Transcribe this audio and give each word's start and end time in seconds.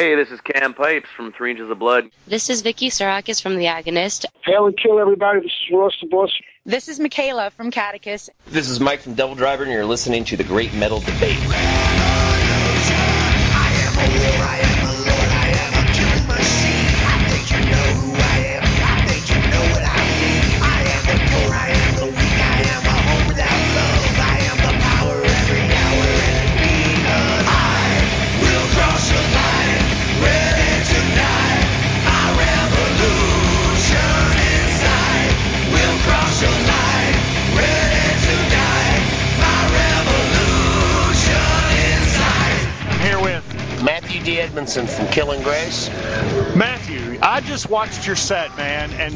Hey, 0.00 0.14
this 0.14 0.30
is 0.30 0.40
Cam 0.40 0.72
Pipes 0.72 1.10
from 1.14 1.30
Three 1.30 1.50
Inches 1.50 1.68
of 1.68 1.78
Blood. 1.78 2.10
This 2.26 2.48
is 2.48 2.62
Vicky 2.62 2.88
Psarakis 2.88 3.42
from 3.42 3.56
The 3.56 3.66
Agonist. 3.66 4.24
Hail 4.46 4.64
and 4.64 4.74
kill 4.74 4.98
everybody. 4.98 5.40
This 5.40 5.52
is 5.52 5.76
Ross 5.76 5.92
the 6.00 6.08
Boss. 6.08 6.32
This 6.64 6.88
is 6.88 6.98
Michaela 6.98 7.50
from 7.50 7.70
Catechus. 7.70 8.30
This 8.46 8.70
is 8.70 8.80
Mike 8.80 9.00
from 9.00 9.12
Devil 9.12 9.34
Driver, 9.34 9.64
and 9.64 9.70
you're 9.70 9.84
listening 9.84 10.24
to 10.24 10.38
the 10.38 10.44
Great 10.44 10.72
Metal 10.72 11.00
Debate. 11.00 11.99
Edmondson 44.76 45.04
from 45.04 45.12
Killing 45.12 45.42
Grace. 45.42 45.88
Matthew, 46.54 47.18
I 47.22 47.40
just 47.40 47.68
watched 47.68 48.06
your 48.06 48.14
set, 48.14 48.56
man, 48.56 48.92
and 48.92 49.14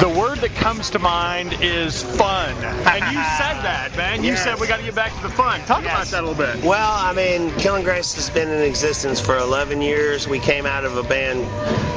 the 0.00 0.08
word 0.08 0.38
that 0.38 0.54
comes 0.54 0.90
to 0.90 0.98
mind 0.98 1.58
is 1.60 2.02
fun. 2.02 2.54
And 2.56 3.04
you 3.14 3.22
said 3.38 3.60
that, 3.62 3.94
man. 3.98 4.24
You 4.24 4.30
Yes. 4.32 4.44
said 4.44 4.58
we 4.58 4.66
got 4.66 4.78
to 4.78 4.82
get 4.82 4.94
back 4.94 5.14
to 5.16 5.22
the 5.22 5.28
fun. 5.28 5.60
Talk 5.66 5.82
about 5.82 6.06
that 6.06 6.24
a 6.24 6.26
little 6.26 6.34
bit. 6.34 6.64
Well, 6.64 6.90
I 6.90 7.12
mean, 7.12 7.50
Killing 7.58 7.84
Grace 7.84 8.14
has 8.14 8.30
been 8.30 8.48
in 8.48 8.60
existence 8.60 9.20
for 9.20 9.36
11 9.36 9.82
years. 9.82 10.26
We 10.26 10.38
came 10.38 10.64
out 10.64 10.84
of 10.86 10.96
a 10.96 11.02
band 11.02 11.46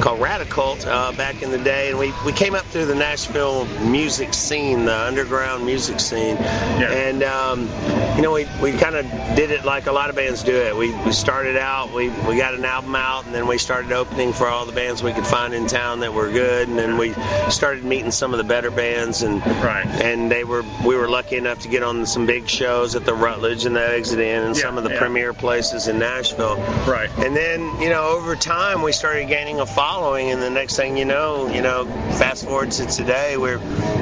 called 0.03 0.19
Radicult 0.19 0.85
uh, 0.85 1.13
back 1.13 1.41
in 1.41 1.51
the 1.51 1.57
day, 1.57 1.91
and 1.91 1.97
we, 1.99 2.13
we 2.25 2.33
came 2.33 2.55
up 2.55 2.65
through 2.65 2.87
the 2.87 2.95
Nashville 2.95 3.65
music 3.89 4.33
scene, 4.33 4.83
the 4.85 4.97
underground 5.07 5.65
music 5.65 6.01
scene. 6.01 6.35
Yeah. 6.35 6.91
And, 6.91 7.23
um, 7.23 7.69
you 8.17 8.21
know, 8.21 8.33
we, 8.33 8.45
we 8.61 8.73
kind 8.73 8.95
of 8.95 9.05
did 9.37 9.51
it 9.51 9.63
like 9.63 9.87
a 9.87 9.93
lot 9.93 10.09
of 10.09 10.17
bands 10.17 10.43
do 10.43 10.53
it. 10.55 10.75
We, 10.75 10.93
we 11.05 11.13
started 11.13 11.55
out, 11.55 11.93
we, 11.93 12.09
we 12.09 12.35
got 12.37 12.53
an 12.53 12.64
album 12.65 12.95
out, 12.95 13.25
and 13.25 13.33
then 13.33 13.47
we 13.47 13.57
started 13.57 13.91
opening 13.91 14.33
for 14.33 14.47
all 14.47 14.65
the 14.65 14.71
bands 14.71 15.01
we 15.01 15.13
could 15.13 15.25
find 15.25 15.53
in 15.53 15.67
town 15.67 16.01
that 16.01 16.13
were 16.13 16.31
good, 16.31 16.67
and 16.67 16.77
then 16.77 16.97
we 16.97 17.13
started 17.49 17.83
meeting 17.83 18.11
some 18.11 18.33
of 18.33 18.37
the 18.37 18.43
better 18.43 18.71
bands, 18.71 19.23
and 19.23 19.41
and 19.43 20.31
they 20.31 20.43
were 20.43 20.63
we 20.85 20.95
were 20.95 21.09
lucky 21.09 21.37
enough 21.37 21.59
to 21.59 21.67
get 21.67 21.83
on 21.83 22.05
some 22.05 22.25
big 22.25 22.49
shows 22.49 22.95
at 22.95 23.05
the 23.05 23.13
Rutledge 23.13 23.65
and 23.65 23.75
the 23.75 23.87
Exit 23.87 24.19
Inn 24.19 24.43
and 24.43 24.57
some 24.57 24.77
of 24.77 24.83
the 24.83 24.91
yeah. 24.91 24.99
premier 24.99 25.33
places 25.33 25.87
in 25.87 25.99
Nashville. 25.99 26.57
Right. 26.87 27.09
And 27.17 27.35
then 27.35 27.61
you 27.81 27.89
know 27.89 28.09
over 28.09 28.35
time 28.35 28.81
we 28.81 28.91
started 28.91 29.27
gaining 29.27 29.59
a 29.59 29.65
following, 29.65 30.31
and 30.31 30.41
the 30.41 30.49
next 30.49 30.75
thing 30.75 30.97
you 30.97 31.05
know, 31.05 31.47
you 31.47 31.61
know, 31.61 31.85
fast 31.85 32.45
forward 32.45 32.71
to 32.71 32.85
today, 32.85 33.37
we're 33.37 33.59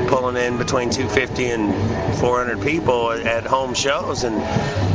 pulling 0.07 0.37
in 0.37 0.57
between 0.57 0.89
250 0.89 1.45
and 1.45 2.17
400 2.19 2.61
people 2.61 3.11
at 3.11 3.45
home 3.45 3.73
shows, 3.73 4.23
and 4.23 4.35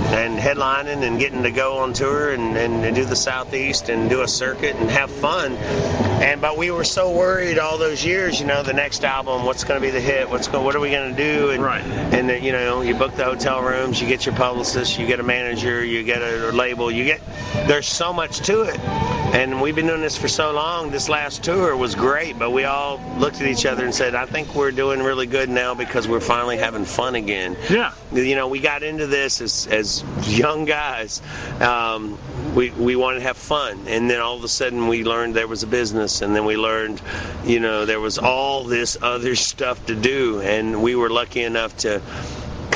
and 0.08 0.38
headlining 0.38 1.02
and 1.02 1.18
getting 1.18 1.42
to 1.42 1.50
go 1.50 1.78
on 1.78 1.92
tour 1.92 2.30
and, 2.32 2.56
and, 2.56 2.84
and 2.84 2.96
do 2.96 3.04
the 3.04 3.16
southeast 3.16 3.88
and 3.88 4.08
do 4.08 4.22
a 4.22 4.28
circuit 4.28 4.74
and 4.76 4.90
have 4.90 5.10
fun. 5.10 5.52
And 5.52 6.40
but 6.40 6.56
we 6.56 6.70
were 6.70 6.84
so 6.84 7.10
worried 7.10 7.58
all 7.58 7.78
those 7.78 8.04
years 8.04 8.40
you 8.40 8.46
know 8.46 8.62
the 8.62 8.72
next 8.72 9.04
album 9.04 9.44
what's 9.44 9.64
going 9.64 9.80
to 9.80 9.86
be 9.86 9.90
the 9.90 10.00
hit? 10.00 10.30
What's 10.30 10.48
go, 10.48 10.62
what 10.62 10.74
are 10.74 10.80
we 10.80 10.90
going 10.90 11.14
to 11.14 11.22
do? 11.22 11.50
And 11.50 11.62
right. 11.62 11.84
and 11.84 12.28
then, 12.28 12.42
you 12.42 12.52
know 12.52 12.80
you 12.80 12.94
book 12.94 13.14
the 13.14 13.24
hotel 13.24 13.62
rooms 13.62 14.00
you 14.00 14.08
get 14.08 14.24
your 14.24 14.34
publicist 14.34 14.98
you 14.98 15.06
get 15.06 15.20
a 15.20 15.22
manager 15.22 15.84
you 15.84 16.02
get 16.02 16.22
a 16.22 16.52
label 16.52 16.90
you 16.90 17.04
get 17.04 17.20
there's 17.66 17.86
so 17.86 18.12
much 18.12 18.40
to 18.40 18.62
it 18.62 19.07
and 19.34 19.60
we've 19.60 19.74
been 19.76 19.86
doing 19.86 20.00
this 20.00 20.16
for 20.16 20.28
so 20.28 20.52
long 20.52 20.90
this 20.90 21.08
last 21.08 21.44
tour 21.44 21.76
was 21.76 21.94
great 21.94 22.38
but 22.38 22.50
we 22.50 22.64
all 22.64 22.98
looked 23.18 23.40
at 23.40 23.46
each 23.46 23.66
other 23.66 23.84
and 23.84 23.94
said 23.94 24.14
i 24.14 24.26
think 24.26 24.54
we're 24.54 24.70
doing 24.70 25.00
really 25.02 25.26
good 25.26 25.48
now 25.48 25.74
because 25.74 26.08
we're 26.08 26.20
finally 26.20 26.56
having 26.56 26.84
fun 26.84 27.14
again 27.14 27.56
Yeah. 27.68 27.92
you 28.12 28.34
know, 28.34 28.48
we 28.48 28.60
got 28.60 28.82
into 28.82 29.06
this 29.06 29.40
as, 29.40 29.66
as 29.66 30.02
young 30.26 30.64
guys. 30.64 31.20
Um, 31.60 32.18
we, 32.54 32.70
we 32.70 32.96
wanted 32.96 33.18
to 33.18 33.24
have 33.24 33.36
fun. 33.36 33.86
And 33.86 34.10
then 34.10 34.20
all 34.20 34.36
of 34.36 34.44
a 34.44 34.48
sudden 34.48 34.88
we 34.88 35.04
learned 35.04 35.34
there 35.34 35.46
was 35.46 35.62
a 35.62 35.66
business. 35.66 36.22
And 36.22 36.34
then 36.34 36.46
we 36.46 36.56
learned, 36.56 37.02
you 37.44 37.60
know, 37.60 37.84
there 37.84 38.00
was 38.00 38.18
all 38.18 38.64
this 38.64 38.96
other 39.00 39.34
stuff 39.50 39.84
to 39.86 39.94
do. 39.94 40.40
And 40.40 40.82
we 40.82 40.94
were 40.94 41.10
lucky 41.10 41.42
enough 41.42 41.76
to 41.78 42.00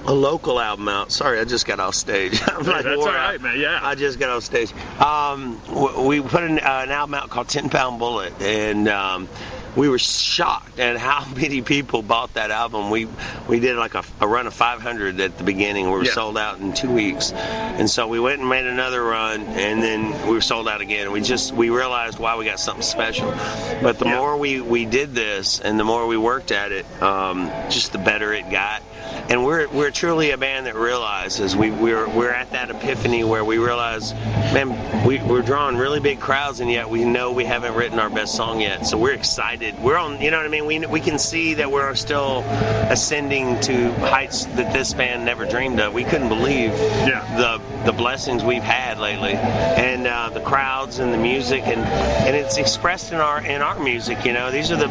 a 0.07 0.13
local 0.13 0.61
album 0.61 0.89
out. 0.89 1.13
Sorry, 1.13 1.39
I 1.39 1.45
just 1.45 1.67
got 1.67 1.81
off 1.81 1.95
stage. 1.95 2.41
I'm 2.47 2.65
like, 2.65 2.85
That's 2.85 3.01
all 3.01 3.07
right, 3.07 3.35
out. 3.35 3.41
man. 3.41 3.59
Yeah. 3.61 3.79
I 3.83 3.95
just 3.95 4.19
got 4.19 4.31
off 4.31 4.43
stage. 4.43 4.73
Um, 4.99 5.61
we 6.07 6.21
put 6.21 6.43
an, 6.43 6.59
uh, 6.59 6.81
an 6.85 6.91
album 6.91 7.15
out 7.15 7.31
called 7.31 7.49
Ten 7.49 7.69
Pound 7.69 7.99
Bullet, 7.99 8.33
and 8.41 8.89
um, 8.89 9.29
we 9.77 9.89
were 9.89 9.99
shocked 9.99 10.79
at 10.79 10.97
how 10.97 11.27
many 11.37 11.63
people 11.63 12.03
bought 12.03 12.35
that 12.35 12.51
album. 12.51 12.91
We 12.91 13.09
we 13.49 13.61
did 13.61 13.77
like 13.77 13.95
a, 13.95 14.05
a 14.21 14.27
run 14.27 14.47
of 14.47 14.55
500 14.55 15.21
at 15.21 15.39
the 15.39 15.45
beginning. 15.45 15.87
We 15.87 15.99
were 15.99 16.05
sold 16.05 16.37
out 16.37 16.59
in 16.59 16.73
two 16.73 16.91
weeks, 16.91 17.33
and 17.33 17.89
so 17.89 18.09
we 18.09 18.21
went 18.21 18.41
and 18.41 18.49
made 18.49 18.67
another 18.67 19.03
run, 19.03 19.43
and 19.43 19.83
then 19.83 20.27
we 20.27 20.35
were 20.35 20.41
sold 20.41 20.69
out 20.69 20.81
again. 20.81 21.05
And 21.05 21.13
we 21.13 21.21
just 21.21 21.53
we 21.53 21.71
realized 21.71 22.19
why 22.19 22.37
we 22.37 22.45
got 22.45 22.61
something 22.61 22.83
special. 22.83 23.31
But 23.83 23.99
the 23.99 24.07
more 24.07 24.37
we 24.37 24.61
we 24.61 24.85
did 24.85 25.15
this, 25.15 25.61
and 25.61 25.79
the 25.79 25.85
more 25.85 26.07
we 26.07 26.17
worked 26.17 26.51
at 26.51 26.73
it, 26.73 26.87
um, 27.03 27.51
just 27.71 27.93
the 27.93 27.99
better 27.99 28.33
it 28.33 28.51
got. 28.51 28.83
And 29.29 29.45
we're 29.45 29.69
we're 29.69 29.91
truly 29.91 30.31
a 30.33 30.37
band 30.37 30.67
that 30.67 30.75
realizes 30.75 31.57
we 31.57 31.71
we're 31.71 32.09
we're 32.09 32.31
at 32.31 32.51
that 32.51 32.71
epiphany 32.71 33.25
where 33.25 33.45
we 33.45 33.59
realize, 33.59 34.13
man, 34.13 35.07
we, 35.07 35.21
we're 35.21 35.43
drawing 35.43 35.77
really 35.77 36.01
big 36.01 36.21
crowds, 36.21 36.61
and 36.61 36.71
yet 36.71 36.91
we 36.91 37.05
know 37.05 37.33
we 37.33 37.45
haven't 37.45 37.75
written 37.75 37.99
our 37.99 38.11
best 38.11 38.35
song 38.35 38.61
yet. 38.61 38.85
So 38.87 38.99
we're 38.99 39.15
excited. 39.15 39.79
We're 39.83 39.97
on, 39.97 40.21
you 40.21 40.31
know 40.31 40.37
what 40.37 40.47
I 40.47 40.51
mean? 40.51 40.67
We 40.67 40.87
we 40.87 41.01
can 41.01 41.19
see 41.19 41.55
that 41.55 41.71
we're 41.71 41.95
still 41.95 42.41
ascending 42.41 43.61
to 43.61 43.93
heights 43.93 44.45
that 44.45 44.73
this 44.73 44.93
band 44.93 45.25
never 45.25 45.47
dreamed 45.47 45.81
of. 45.81 45.95
We 45.95 46.05
couldn't 46.05 46.29
believe 46.29 46.73
the 46.73 47.61
the 47.85 47.93
blessings 47.93 48.45
we've 48.45 48.63
had 48.63 48.99
lately, 48.99 49.33
and 49.33 50.07
uh, 50.07 50.31
the 50.31 50.41
crowds 50.41 50.99
and 50.99 51.13
the 51.13 51.19
music, 51.19 51.63
and 51.67 51.81
and 51.81 52.37
it's 52.37 52.59
expressed 52.59 53.13
in 53.13 53.19
our 53.19 53.41
in 53.45 53.63
our 53.63 53.79
music. 53.79 54.25
You 54.25 54.33
know, 54.33 54.51
these 54.51 54.71
are 54.71 54.77
the 54.77 54.89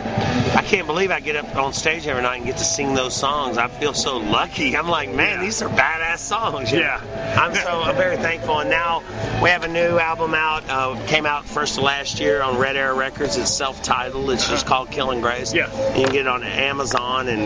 I 0.57 0.63
can't 0.63 0.87
believe 0.87 1.11
I 1.11 1.19
get 1.19 1.35
up 1.35 1.55
on 1.55 1.73
stage 1.73 2.07
every 2.07 2.23
night 2.23 2.37
and 2.37 2.45
get 2.45 2.57
to 2.57 2.63
sing 2.63 2.93
those 2.93 3.15
songs. 3.15 3.57
I 3.57 3.67
feel 3.67 3.93
so 3.93 4.20
lucky. 4.29 4.75
I'm 4.77 4.87
like, 4.87 5.09
man, 5.09 5.39
Yeah. 5.39 5.45
these 5.45 5.61
are 5.61 5.69
badass 5.69 6.19
songs. 6.19 6.71
know? 6.71 6.79
Yeah. 6.79 7.37
I'm 7.41 7.55
so 7.55 7.81
I'm 7.81 7.95
very 7.95 8.17
thankful. 8.17 8.59
And 8.59 8.69
now 8.69 9.01
we 9.41 9.49
have 9.49 9.63
a 9.63 9.67
new 9.67 9.97
album 9.99 10.33
out. 10.33 10.63
Uh, 10.69 10.95
came 11.07 11.25
out 11.25 11.45
first 11.47 11.77
of 11.77 11.83
last 11.83 12.19
year 12.19 12.41
on 12.41 12.57
Red 12.57 12.75
Arrow 12.75 12.95
Records. 12.97 13.37
It's 13.37 13.51
self-titled. 13.51 14.29
It's 14.31 14.47
just 14.49 14.65
called 14.65 14.91
Killing 14.91 15.21
Grace. 15.21 15.53
Yeah. 15.53 15.67
You 15.97 16.03
can 16.05 16.13
get 16.13 16.21
it 16.21 16.27
on 16.27 16.43
Amazon 16.43 17.27
and 17.27 17.45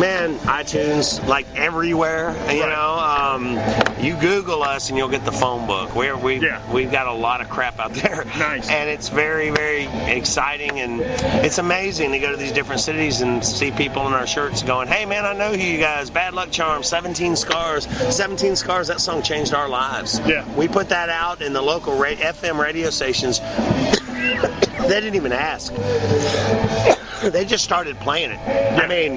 man, 0.00 0.38
iTunes, 0.40 1.24
like 1.26 1.46
everywhere. 1.56 2.30
You 2.52 2.62
Right. 2.62 2.68
know, 2.70 2.98
um, 2.98 4.04
you 4.04 4.14
Google 4.14 4.62
us 4.62 4.88
and 4.88 4.98
you'll 4.98 5.08
get 5.08 5.24
the 5.24 5.32
phone 5.32 5.66
book. 5.66 5.94
We're 5.94 6.16
we 6.16 6.36
Yeah. 6.40 6.60
we've 6.72 6.90
got 6.90 7.06
a 7.06 7.12
lot 7.12 7.40
of 7.40 7.48
crap 7.50 7.78
out 7.78 7.92
there. 8.02 8.24
Nice. 8.38 8.68
And 8.70 8.88
it's 8.90 9.08
very 9.08 9.50
very 9.50 9.84
exciting 10.10 10.80
and 10.80 11.00
it's 11.44 11.58
amazing 11.58 12.12
to 12.12 12.18
go 12.18 12.30
to 12.30 12.36
these 12.36 12.52
different 12.52 12.80
cities 12.80 13.20
and 13.20 13.44
see 13.44 13.70
people 13.70 14.06
in 14.06 14.12
our 14.12 14.26
shirts 14.26 14.62
going, 14.62 14.88
"Hey 14.88 15.04
man, 15.06 15.24
I 15.24 15.32
know 15.34 15.50
who 15.52 15.58
you 15.58 15.78
guys. 15.78 15.91
Bad 16.10 16.34
Luck 16.34 16.50
Charm, 16.50 16.82
17 16.82 17.36
Scars, 17.36 17.86
17 18.14 18.56
Scars. 18.56 18.88
That 18.88 19.00
song 19.00 19.22
changed 19.22 19.54
our 19.54 19.68
lives." 19.68 20.20
Yeah. 20.26 20.44
We 20.54 20.68
put 20.68 20.88
that 20.90 21.08
out 21.08 21.42
in 21.42 21.52
the 21.52 21.62
local 21.62 21.96
ra- 21.96 22.08
FM 22.10 22.58
radio 22.58 22.90
stations. 22.90 23.40
they 24.88 25.00
didn't 25.00 25.14
even 25.14 25.32
ask. 25.32 25.72
They 27.32 27.44
just 27.44 27.64
started 27.64 27.98
playing 28.00 28.30
it. 28.32 28.38
I 28.38 28.86
mean, 28.86 29.16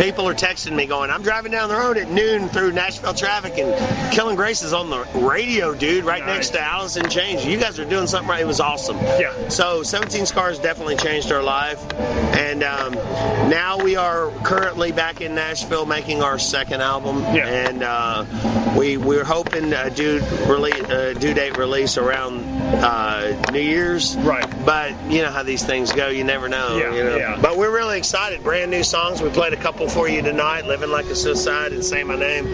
people 0.00 0.28
are 0.28 0.34
texting 0.34 0.74
me 0.74 0.86
going, 0.86 1.10
I'm 1.10 1.22
driving 1.22 1.52
down 1.52 1.68
the 1.68 1.74
road 1.76 1.96
at 1.96 2.10
noon 2.10 2.48
through 2.48 2.72
Nashville 2.72 3.14
traffic 3.14 3.54
and 3.58 4.12
Killing 4.12 4.36
Grace 4.36 4.62
is 4.62 4.72
on 4.72 4.90
the 4.90 5.04
radio, 5.14 5.74
dude, 5.74 6.04
right 6.04 6.20
Nice. 6.20 6.36
next 6.36 6.48
to 6.50 6.60
Alice 6.60 6.96
in 6.96 7.08
Chains. 7.08 7.44
You 7.44 7.58
guys 7.58 7.78
are 7.78 7.84
doing 7.84 8.06
something 8.06 8.28
right. 8.28 8.40
It 8.42 8.46
was 8.46 8.60
awesome. 8.60 8.96
Yeah. 8.98 9.48
So 9.48 9.82
17 9.82 10.26
Scars 10.26 10.58
definitely 10.58 10.96
changed 10.96 11.32
our 11.32 11.42
life. 11.42 11.80
And 11.94 12.62
um, 12.62 12.92
now 13.50 13.78
we 13.82 13.96
are 13.96 14.30
currently 14.44 14.92
back 14.92 15.20
in 15.20 15.34
Nashville 15.34 15.86
making 15.86 16.22
our 16.22 16.38
second 16.38 16.82
album. 16.82 17.20
Yeah. 17.20 17.46
And 17.46 17.82
uh, 17.82 18.24
we, 18.76 18.96
we're 18.96 19.24
hoping 19.24 19.72
uh, 19.72 19.88
due, 19.88 20.20
release, 20.46 20.82
uh, 20.82 21.14
due 21.18 21.34
date 21.34 21.56
release 21.56 21.98
around 21.98 22.44
uh, 22.44 23.50
New 23.52 23.60
Year's. 23.60 24.16
Right. 24.16 24.46
But 24.64 25.10
you 25.10 25.22
know 25.22 25.30
how 25.30 25.42
these 25.42 25.64
things 25.64 25.92
go. 25.92 26.08
You 26.08 26.24
never 26.24 26.48
know. 26.48 26.76
Yeah, 26.76 26.94
you 26.94 27.04
know? 27.04 27.16
yeah. 27.16 27.38
But 27.40 27.56
we're 27.56 27.74
really 27.74 27.98
excited. 27.98 28.42
Brand 28.42 28.70
new 28.70 28.82
songs. 28.82 29.20
We 29.20 29.30
played 29.30 29.52
a 29.52 29.56
couple 29.56 29.88
for 29.88 30.08
you 30.08 30.22
tonight. 30.22 30.66
Living 30.66 30.90
Like 30.90 31.06
a 31.06 31.16
Suicide 31.16 31.72
and 31.72 31.84
Say 31.84 32.04
My 32.04 32.16
Name. 32.16 32.46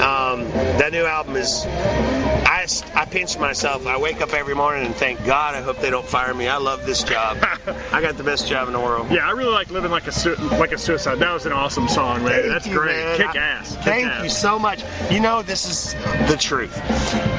Um, 0.00 0.48
that 0.50 0.92
new 0.92 1.04
album 1.04 1.36
is. 1.36 2.21
I, 2.52 2.66
I 2.94 3.04
pinch 3.06 3.38
myself. 3.38 3.86
I 3.86 3.98
wake 3.98 4.20
up 4.20 4.34
every 4.34 4.54
morning 4.54 4.84
and 4.84 4.94
thank 4.94 5.24
God. 5.24 5.54
I 5.54 5.62
hope 5.62 5.78
they 5.78 5.88
don't 5.90 6.06
fire 6.06 6.34
me. 6.34 6.48
I 6.48 6.58
love 6.58 6.84
this 6.84 7.02
job. 7.02 7.38
I 7.92 8.00
got 8.02 8.16
the 8.18 8.24
best 8.24 8.46
job 8.46 8.66
in 8.68 8.74
the 8.74 8.80
world. 8.80 9.10
Yeah, 9.10 9.26
I 9.26 9.30
really 9.30 9.52
like 9.52 9.70
living 9.70 9.90
like 9.90 10.06
a 10.06 10.12
su- 10.12 10.34
like 10.36 10.72
a 10.72 10.78
suicide. 10.78 11.18
That 11.20 11.32
was 11.32 11.46
an 11.46 11.52
awesome 11.52 11.88
song, 11.88 12.22
man. 12.24 12.32
Thank 12.32 12.46
That's 12.48 12.66
you, 12.66 12.74
great. 12.78 12.96
man. 12.96 13.16
Kick 13.16 13.36
I- 13.36 13.38
ass. 13.38 13.74
Kick 13.76 13.84
Thank 13.84 14.06
ass. 14.06 14.24
you 14.24 14.28
so 14.30 14.58
much. 14.58 14.84
You 15.10 15.20
know, 15.20 15.42
this 15.42 15.64
is 15.66 15.94
the 16.30 16.36
truth. 16.38 16.78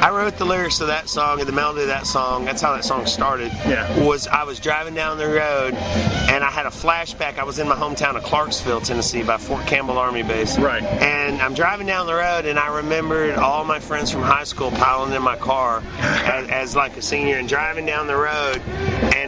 I 0.01 0.09
wrote 0.09 0.37
the 0.37 0.45
lyrics 0.45 0.79
to 0.79 0.85
that 0.87 1.07
song 1.07 1.39
and 1.39 1.47
the 1.47 1.53
melody 1.53 1.81
of 1.83 1.87
that 1.87 2.07
song. 2.07 2.45
That's 2.45 2.61
how 2.61 2.73
that 2.73 2.83
song 2.83 3.05
started. 3.05 3.51
Yeah. 3.67 4.05
Was 4.05 4.27
I 4.27 4.43
was 4.45 4.59
driving 4.59 4.95
down 4.95 5.17
the 5.19 5.27
road 5.27 5.75
and 5.75 6.43
I 6.43 6.49
had 6.49 6.65
a 6.65 6.69
flashback. 6.71 7.37
I 7.37 7.43
was 7.43 7.59
in 7.59 7.67
my 7.67 7.75
hometown 7.75 8.15
of 8.15 8.23
Clarksville, 8.23 8.81
Tennessee, 8.81 9.21
by 9.23 9.37
Fort 9.37 9.67
Campbell 9.67 9.97
Army 9.99 10.23
Base. 10.23 10.57
Right. 10.57 10.83
And 10.83 11.39
I'm 11.41 11.53
driving 11.53 11.85
down 11.87 12.07
the 12.07 12.15
road 12.15 12.45
and 12.45 12.57
I 12.57 12.77
remembered 12.77 13.35
all 13.35 13.63
my 13.63 13.79
friends 13.79 14.09
from 14.11 14.23
high 14.23 14.43
school 14.45 14.71
piling 14.71 15.02
in 15.11 15.21
my 15.21 15.35
car 15.35 15.83
as, 15.97 16.47
as 16.49 16.75
like 16.75 16.95
a 16.95 17.01
senior 17.01 17.37
and 17.37 17.49
driving 17.49 17.85
down 17.85 18.07
the 18.07 18.15
road 18.15 18.61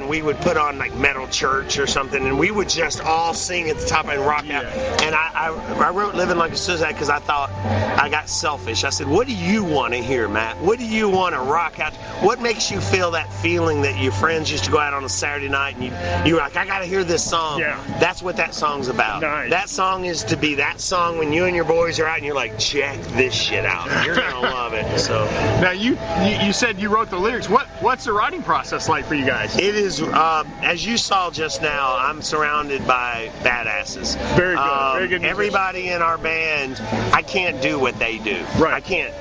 and 0.06 0.10
we 0.12 0.22
would 0.22 0.38
put 0.38 0.56
on 0.56 0.78
like 0.78 0.94
metal 0.96 1.28
church 1.28 1.80
or 1.80 1.88
something 1.88 2.24
and 2.24 2.38
we 2.38 2.52
would 2.52 2.70
just 2.70 3.02
all 3.02 3.34
sing 3.34 3.70
at 3.72 3.78
the 3.78 3.86
top 3.88 4.08
and 4.08 4.22
rock 4.22 4.48
out. 4.52 4.66
And 5.02 5.16
I, 5.16 5.32
I, 5.34 5.88
I 5.88 5.90
wrote 5.90 6.14
living 6.14 6.38
like 6.38 6.52
a 6.52 6.58
suicide 6.58 6.92
because 6.92 7.10
i 7.10 7.18
thought 7.18 7.50
i 7.50 8.08
got 8.10 8.30
selfish. 8.30 8.84
I 8.84 8.92
said 8.92 9.08
what 9.08 9.26
do 9.26 9.36
you 9.36 9.64
want 9.64 9.94
to 9.94 10.04
hear 10.04 10.30
matt? 10.30 10.62
What 10.62 10.78
do 10.78 10.86
you 10.86 11.10
want 11.10 11.34
to 11.34 11.42
rock 11.42 11.80
out? 11.80 11.96
What 12.22 12.40
makes 12.40 12.70
you 12.70 12.80
feel 12.80 13.12
that 13.12 13.34
feeling 13.34 13.82
that 13.82 14.00
your 14.00 14.12
friends 14.12 14.52
used 14.52 14.66
to 14.66 14.72
go 14.72 14.78
out 14.78 14.94
on 14.94 15.04
a 15.04 15.10
saturday 15.10 15.50
night 15.50 15.76
and 15.76 15.86
you, 15.86 16.30
you 16.30 16.36
were 16.36 16.42
like 16.42 16.56
i 16.56 16.66
gotta 16.66 16.86
hear 16.86 17.04
this 17.04 17.28
song. 17.28 17.60
Yeah. 17.60 17.84
that's 18.00 18.22
what 18.22 18.38
that 18.38 18.54
song's 18.54 18.88
about. 18.88 19.22
Nice. 19.24 19.50
that 19.50 19.70
song 19.70 20.06
is 20.06 20.24
to 20.26 20.38
be 20.38 20.56
that 20.56 20.80
song 20.80 21.18
when 21.18 21.34
you 21.34 21.46
and 21.46 21.56
your 21.56 21.66
boys 21.66 22.00
are 22.00 22.06
out 22.06 22.18
and 22.18 22.26
you're 22.26 22.36
like 22.36 22.60
check 22.60 23.02
this 23.18 23.34
shit 23.34 23.66
out. 23.66 24.06
You're 24.06 24.16
gonna 24.16 24.40
love 24.56 24.74
it. 24.74 25.00
So 25.00 25.26
Now 25.62 25.72
you, 25.72 25.98
you 26.22 26.46
you 26.46 26.54
said 26.54 26.80
you 26.80 26.90
wrote 26.90 27.10
the 27.10 27.18
lyrics. 27.18 27.50
What 27.50 27.66
what's 27.82 28.06
the 28.06 28.14
writing 28.14 28.44
process 28.44 28.88
like 28.88 29.06
for 29.06 29.16
you 29.16 29.26
guys? 29.26 29.58
It 29.58 29.76
is, 29.76 29.95
uh, 30.02 30.44
as 30.62 30.86
you 30.86 30.98
saw 30.98 31.32
just 31.32 31.62
now, 31.62 31.98
I'm 31.98 32.22
surrounded 32.22 32.86
by 32.88 33.32
badasses. 33.42 34.16
Very 34.36 34.56
good, 34.56 34.62
Um, 34.62 34.98
very 34.98 35.08
good. 35.08 35.24
Everybody 35.24 35.90
in 35.90 36.02
our 36.02 36.18
band, 36.18 36.80
I 37.14 37.22
can't 37.22 37.62
do 37.62 37.80
what 37.80 37.98
they 38.00 38.18
do. 38.18 38.44
Right. 38.58 38.74
I 38.74 38.82
can't. 38.82 39.14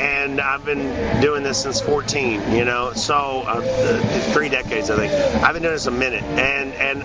And 0.00 0.40
I've 0.40 0.64
been 0.64 1.20
doing 1.20 1.42
this 1.42 1.62
since 1.62 1.80
14, 1.80 2.52
you 2.52 2.64
know, 2.64 2.92
so 2.94 3.14
uh, 3.46 4.32
three 4.32 4.48
decades, 4.48 4.90
I 4.90 4.96
think. 4.96 5.12
I've 5.42 5.52
been 5.54 5.62
doing 5.62 5.74
this 5.74 5.86
a 5.86 5.90
minute. 5.90 6.22
And, 6.22 6.72
and, 6.74 7.02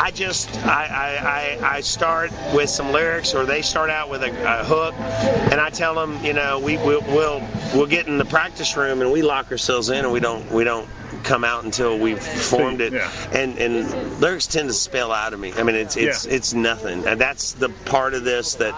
I 0.00 0.12
just 0.12 0.56
I, 0.64 0.86
I, 0.86 1.66
I, 1.66 1.76
I 1.76 1.80
start 1.82 2.32
with 2.54 2.70
some 2.70 2.90
lyrics 2.90 3.34
or 3.34 3.44
they 3.44 3.62
start 3.62 3.90
out 3.90 4.08
with 4.08 4.22
a, 4.22 4.60
a 4.60 4.64
hook 4.64 4.94
and 4.98 5.60
I 5.60 5.70
tell 5.70 5.94
them 5.94 6.24
you 6.24 6.32
know 6.32 6.58
we 6.58 6.78
we'll, 6.78 7.02
we'll 7.02 7.46
we'll 7.74 7.86
get 7.86 8.06
in 8.08 8.18
the 8.18 8.24
practice 8.24 8.76
room 8.76 9.02
and 9.02 9.12
we 9.12 9.22
lock 9.22 9.50
ourselves 9.52 9.88
in 9.88 10.04
and 10.04 10.12
we 10.12 10.18
don't 10.18 10.50
we 10.50 10.64
don't 10.64 10.88
come 11.24 11.44
out 11.44 11.64
until 11.64 11.98
we've 11.98 12.22
formed 12.22 12.80
it. 12.80 12.92
Yeah. 12.92 13.10
and 13.32 13.58
and 13.58 14.20
lyrics 14.20 14.46
tend 14.46 14.68
to 14.68 14.74
spill 14.74 15.12
out 15.12 15.32
of 15.32 15.40
me. 15.40 15.52
I 15.52 15.62
mean 15.62 15.76
it's 15.76 15.96
it's 15.96 16.26
Yeah. 16.26 16.32
it's 16.34 16.54
nothing. 16.54 17.06
And 17.06 17.20
that's 17.20 17.52
the 17.52 17.68
part 17.68 18.14
of 18.14 18.24
this 18.24 18.54
that 18.56 18.74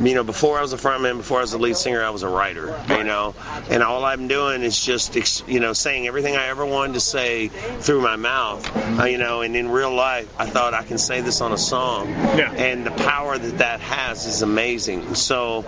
you 0.00 0.14
know 0.14 0.24
before 0.24 0.58
I 0.58 0.62
was 0.62 0.72
a 0.72 0.76
frontman 0.76 1.16
before 1.18 1.38
I 1.38 1.42
was 1.42 1.52
a 1.52 1.58
lead 1.58 1.76
singer 1.76 2.02
I 2.02 2.10
was 2.10 2.22
a 2.22 2.28
writer 2.28 2.78
you 2.88 3.04
know? 3.04 3.34
And 3.70 3.82
all 3.82 4.04
I'm 4.04 4.28
doing 4.28 4.62
is 4.62 4.78
just 4.78 5.14
you 5.48 5.60
know 5.60 5.72
saying 5.72 6.06
everything 6.06 6.36
I 6.36 6.48
ever 6.48 6.64
wanted 6.66 6.94
to 6.94 7.00
say 7.00 7.48
through 7.48 8.00
my 8.00 8.16
mouth 8.16 8.64
uh, 9.00 9.04
you 9.04 9.18
know? 9.18 9.42
And 9.42 9.56
in 9.56 9.68
real 9.68 9.92
life 9.94 10.32
I 10.38 10.46
thought 10.46 10.74
I 10.74 10.82
can 10.82 10.98
say 10.98 11.20
this 11.20 11.40
on 11.40 11.52
a 11.52 11.58
song. 11.58 12.08
Yeah. 12.08 12.52
and 12.52 12.84
the 12.86 12.90
power 12.90 13.36
that 13.38 13.58
that 13.58 13.80
has 13.80 14.26
is 14.26 14.42
amazing. 14.42 15.14
So 15.14 15.64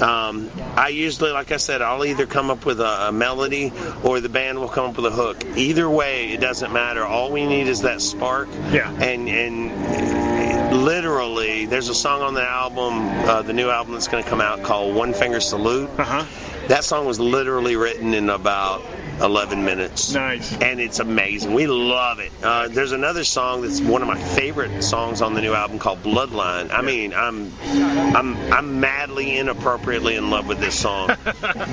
um, 0.00 0.50
I 0.76 0.88
usually 0.88 1.30
like 1.30 1.52
I 1.52 1.56
said 1.56 1.82
I'll 1.82 2.04
either 2.04 2.26
come 2.26 2.50
up 2.50 2.64
with 2.64 2.80
a, 2.80 3.08
a 3.08 3.12
melody 3.12 3.72
or 4.02 4.20
the 4.20 4.28
band 4.28 4.58
will 4.58 4.68
come 4.68 4.90
up 4.90 4.96
with 4.96 5.06
a 5.06 5.10
hook 5.10 5.44
either 5.58 5.90
way 5.90 6.28
it 6.30 6.40
doesn't 6.40 6.72
matter 6.72 7.04
all 7.04 7.30
we 7.32 7.44
need 7.44 7.66
is 7.66 7.82
that 7.82 8.00
spark 8.00 8.48
Yeah. 8.70 8.90
and 9.02 9.28
and 9.28 10.76
literally 10.84 11.66
there's 11.66 11.88
a 11.88 11.94
song 11.94 12.22
on 12.22 12.34
the 12.34 12.42
album 12.42 13.00
uh, 13.28 13.42
the 13.42 13.52
new 13.52 13.68
album 13.68 13.94
that's 13.94 14.08
going 14.08 14.22
to 14.22 14.28
come 14.30 14.40
out 14.40 14.62
called 14.62 14.94
one 14.94 15.12
finger 15.12 15.40
salute 15.40 15.90
Uh 15.98 16.04
huh. 16.04 16.66
that 16.68 16.84
song 16.84 17.06
was 17.06 17.18
literally 17.18 17.74
written 17.76 18.14
in 18.14 18.30
about 18.30 18.82
11 19.20 19.64
minutes. 19.64 20.12
Nice. 20.14 20.52
and 20.52 20.80
it's 20.80 21.00
amazing. 21.00 21.52
We 21.54 21.66
love 21.66 22.18
it. 22.20 22.32
Uh, 22.42 22.68
there's 22.68 22.92
another 22.92 23.24
song 23.24 23.62
that's 23.62 23.80
one 23.80 24.02
of 24.02 24.08
my 24.08 24.18
favorite 24.18 24.82
songs 24.82 25.22
on 25.22 25.34
the 25.34 25.40
new 25.40 25.54
album 25.54 25.78
called 25.78 26.02
bloodline. 26.02 26.70
I 26.72 26.82
mean 26.82 27.12
i'm 27.14 27.52
i'm 27.62 28.36
i'm 28.52 28.80
madly 28.80 29.36
inappropriately 29.36 30.16
in 30.16 30.30
love 30.30 30.46
with 30.46 30.60
this 30.60 30.78
song. 30.78 31.10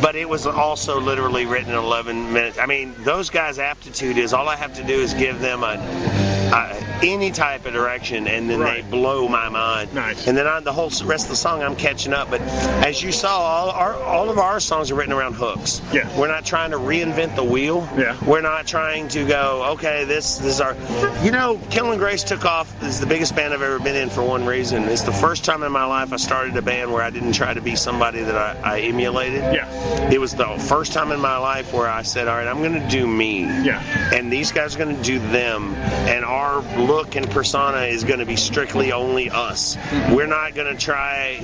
But 0.01 0.15
it 0.15 0.27
was 0.27 0.45
also 0.45 0.99
literally 0.99 1.45
written 1.45 1.71
in 1.71 1.77
11 1.77 2.33
minutes. 2.33 2.57
I 2.57 2.65
mean 2.65 2.95
those 2.99 3.29
guys 3.29 3.59
aptitude 3.59 4.17
is 4.17 4.33
all 4.33 4.47
i 4.49 4.55
have 4.55 4.75
to 4.75 4.83
do 4.83 4.93
is 4.93 5.13
give 5.13 5.39
them 5.39 5.63
a, 5.63 5.75
a 6.45 6.55
uh, 6.55 6.99
any 7.03 7.31
type 7.31 7.65
of 7.65 7.73
direction 7.73 8.27
and 8.27 8.49
then 8.49 8.59
Right. 8.59 8.83
they 8.83 8.89
blow 8.89 9.27
my 9.27 9.49
mind 9.49 9.93
Nice. 9.93 10.27
and 10.27 10.37
then 10.37 10.47
on 10.47 10.63
the 10.63 10.71
whole 10.73 10.89
rest 11.03 11.25
of 11.25 11.29
the 11.31 11.35
song 11.35 11.61
i'm 11.61 11.75
catching 11.75 12.13
up 12.13 12.29
but 12.29 12.41
as 12.41 13.01
you 13.03 13.11
saw 13.11 13.37
all 13.39 13.69
our 13.71 13.93
all 14.01 14.29
of 14.29 14.39
our 14.39 14.59
songs 14.59 14.91
are 14.91 14.95
written 14.95 15.13
around 15.13 15.33
hooks 15.33 15.81
Yeah. 15.91 16.07
we're 16.17 16.27
not 16.29 16.45
trying 16.45 16.71
to 16.71 16.77
reinvent 16.77 17.35
the 17.35 17.43
wheel 17.43 17.87
Yeah. 17.97 18.15
we're 18.25 18.41
not 18.41 18.65
trying 18.65 19.07
to 19.09 19.25
go 19.25 19.71
okay 19.73 20.05
this, 20.05 20.37
this 20.37 20.55
is 20.55 20.61
our 20.61 20.75
you 21.23 21.31
know 21.31 21.59
killing 21.69 21.99
grace 21.99 22.23
took 22.23 22.45
off 22.45 22.81
is 22.83 22.99
the 22.99 23.07
biggest 23.07 23.35
band 23.35 23.53
i've 23.53 23.61
ever 23.61 23.79
been 23.79 23.95
in 23.95 24.09
for 24.09 24.23
one 24.23 24.45
reason 24.45 24.83
it's 24.85 25.03
the 25.03 25.11
first 25.13 25.43
time 25.45 25.63
in 25.63 25.71
my 25.71 25.85
life 25.85 26.13
i 26.13 26.17
started 26.17 26.55
a 26.55 26.61
band 26.61 26.91
where 26.91 27.03
i 27.03 27.09
didn't 27.09 27.33
try 27.33 27.53
to 27.53 27.61
be 27.61 27.75
somebody 27.75 28.21
that 28.21 28.35
i, 28.35 28.77
I 28.77 28.79
emulated 28.81 29.41
Yeah. 29.53 30.09
it 30.11 30.19
was 30.19 30.33
the 30.33 30.45
first 30.57 30.93
time 30.93 31.11
in 31.11 31.19
my 31.19 31.37
life 31.37 31.73
where 31.73 31.87
I 31.89 32.01
said, 32.03 32.27
all 32.27 32.35
right, 32.35 32.47
I'm 32.47 32.59
going 32.59 32.73
to 32.81 32.87
do 32.87 33.05
me. 33.07 33.41
Yeah. 33.41 33.81
And 34.13 34.31
these 34.31 34.51
guys 34.51 34.75
are 34.75 34.79
going 34.79 34.95
to 34.95 35.01
do 35.01 35.19
them. 35.19 35.73
And 35.75 36.23
our 36.35 36.61
look 36.77 37.15
and 37.15 37.29
persona 37.31 37.83
is 37.83 38.03
going 38.03 38.19
to 38.19 38.25
be 38.25 38.35
strictly 38.35 38.91
only 38.91 39.29
us. 39.29 39.77
We're 40.11 40.27
not 40.27 40.53
going 40.53 40.75
to 40.75 40.79
try, 40.79 41.39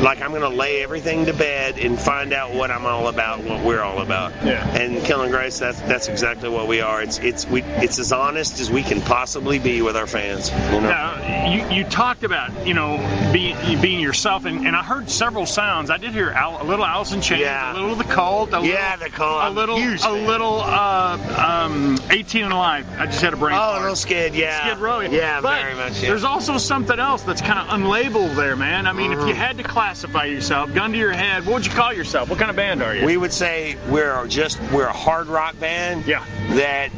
like, 0.00 0.22
I'm 0.22 0.30
going 0.30 0.42
to 0.42 0.48
lay 0.48 0.82
everything 0.84 1.26
to 1.26 1.32
bed 1.32 1.78
and 1.78 1.98
find 1.98 2.32
out 2.32 2.54
what 2.54 2.70
I'm 2.70 2.86
all 2.86 3.08
about, 3.08 3.42
what 3.42 3.64
we're 3.64 3.82
all 3.82 4.00
about. 4.00 4.32
Yeah. 4.44 4.64
And 4.76 5.04
Killing 5.04 5.32
Grace, 5.32 5.58
that's 5.58 5.80
that's 5.80 6.08
exactly 6.08 6.48
what 6.48 6.68
we 6.68 6.80
are. 6.80 7.02
It's 7.02 7.18
it's 7.18 7.46
we 7.46 7.62
it's 7.62 7.98
as 7.98 8.12
honest 8.12 8.60
as 8.60 8.70
we 8.70 8.84
can 8.84 9.00
possibly 9.00 9.58
be 9.58 9.82
with 9.82 9.96
our 9.96 10.06
fans. 10.06 10.50
You 10.50 10.56
know? 10.56 10.80
Now, 10.80 11.50
you, 11.50 11.68
you 11.78 11.84
talked 11.84 12.22
about, 12.22 12.66
you 12.66 12.74
know, 12.74 12.96
being, 13.32 13.47
being 13.76 14.00
yourself, 14.00 14.44
and, 14.44 14.66
and 14.66 14.74
I 14.76 14.82
heard 14.82 15.10
several 15.10 15.46
sounds. 15.46 15.90
I 15.90 15.96
did 15.98 16.12
hear 16.12 16.30
Al, 16.30 16.62
a 16.62 16.64
little 16.64 16.84
Alice 16.84 17.12
in 17.12 17.20
Chains, 17.20 17.40
Yeah. 17.42 17.72
a 17.72 17.74
little 17.74 17.94
the 17.96 18.04
Cult, 18.04 18.52
a 18.52 18.60
Yeah, 18.62 18.92
little, 18.92 19.08
the 19.08 19.10
Cult. 19.14 19.44
a 19.44 19.50
little, 19.50 19.76
huge 19.76 20.02
a 20.04 20.10
little, 20.12 20.60
uh, 20.60 21.64
um, 21.66 21.98
18 22.10 22.44
and 22.44 22.52
Alive. 22.52 22.86
I 22.98 23.06
just 23.06 23.20
had 23.20 23.32
a 23.34 23.36
brain 23.36 23.56
Oh, 23.58 23.78
a 23.78 23.80
little 23.80 23.96
skid, 23.96 24.34
yeah. 24.34 24.66
Skid 24.70 24.78
Row. 24.78 25.00
Yeah, 25.00 25.40
but 25.40 25.60
very 25.62 25.74
much. 25.74 26.00
Yeah. 26.02 26.08
There's 26.10 26.24
also 26.24 26.58
something 26.58 26.98
else 26.98 27.22
that's 27.22 27.40
kind 27.42 27.58
of 27.58 27.66
unlabeled 27.68 28.34
there, 28.36 28.56
man. 28.56 28.86
I 28.86 28.92
mean, 28.92 29.12
if 29.12 29.18
Mm-hmm. 29.18 29.28
you 29.28 29.34
had 29.34 29.56
to 29.58 29.64
classify 29.64 30.24
yourself, 30.26 30.72
gun 30.74 30.92
to 30.92 30.98
your 30.98 31.12
head, 31.12 31.44
what 31.46 31.54
would 31.54 31.66
you 31.66 31.72
call 31.72 31.92
yourself? 31.92 32.28
What 32.30 32.38
kind 32.38 32.50
of 32.50 32.56
band 32.56 32.82
are 32.82 32.94
you? 32.94 33.04
We 33.04 33.16
would 33.16 33.32
say 33.32 33.76
we're 33.90 34.26
just 34.28 34.60
we're 34.72 34.86
a 34.86 34.92
hard 34.92 35.26
rock 35.26 35.58
band. 35.58 36.06
Yeah. 36.06 36.24
That 36.50 36.90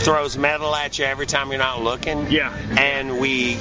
throws 0.00 0.38
metal 0.38 0.74
at 0.74 0.98
you 0.98 1.04
every 1.04 1.26
time 1.26 1.48
you're 1.50 1.58
not 1.58 1.82
looking. 1.82 2.30
Yeah. 2.30 2.54
And 2.78 3.18
we 3.18 3.56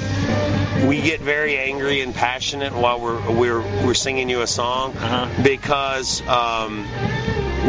we 0.85 1.01
get 1.01 1.21
very 1.21 1.57
angry 1.57 2.01
and 2.01 2.13
passionate 2.13 2.73
while 2.73 2.99
we're 2.99 3.31
we're 3.31 3.61
we're 3.85 3.93
singing 3.93 4.29
you 4.29 4.41
a 4.41 4.47
song 4.47 4.95
Uh-huh. 4.95 5.43
because 5.43 6.21
um, 6.27 6.85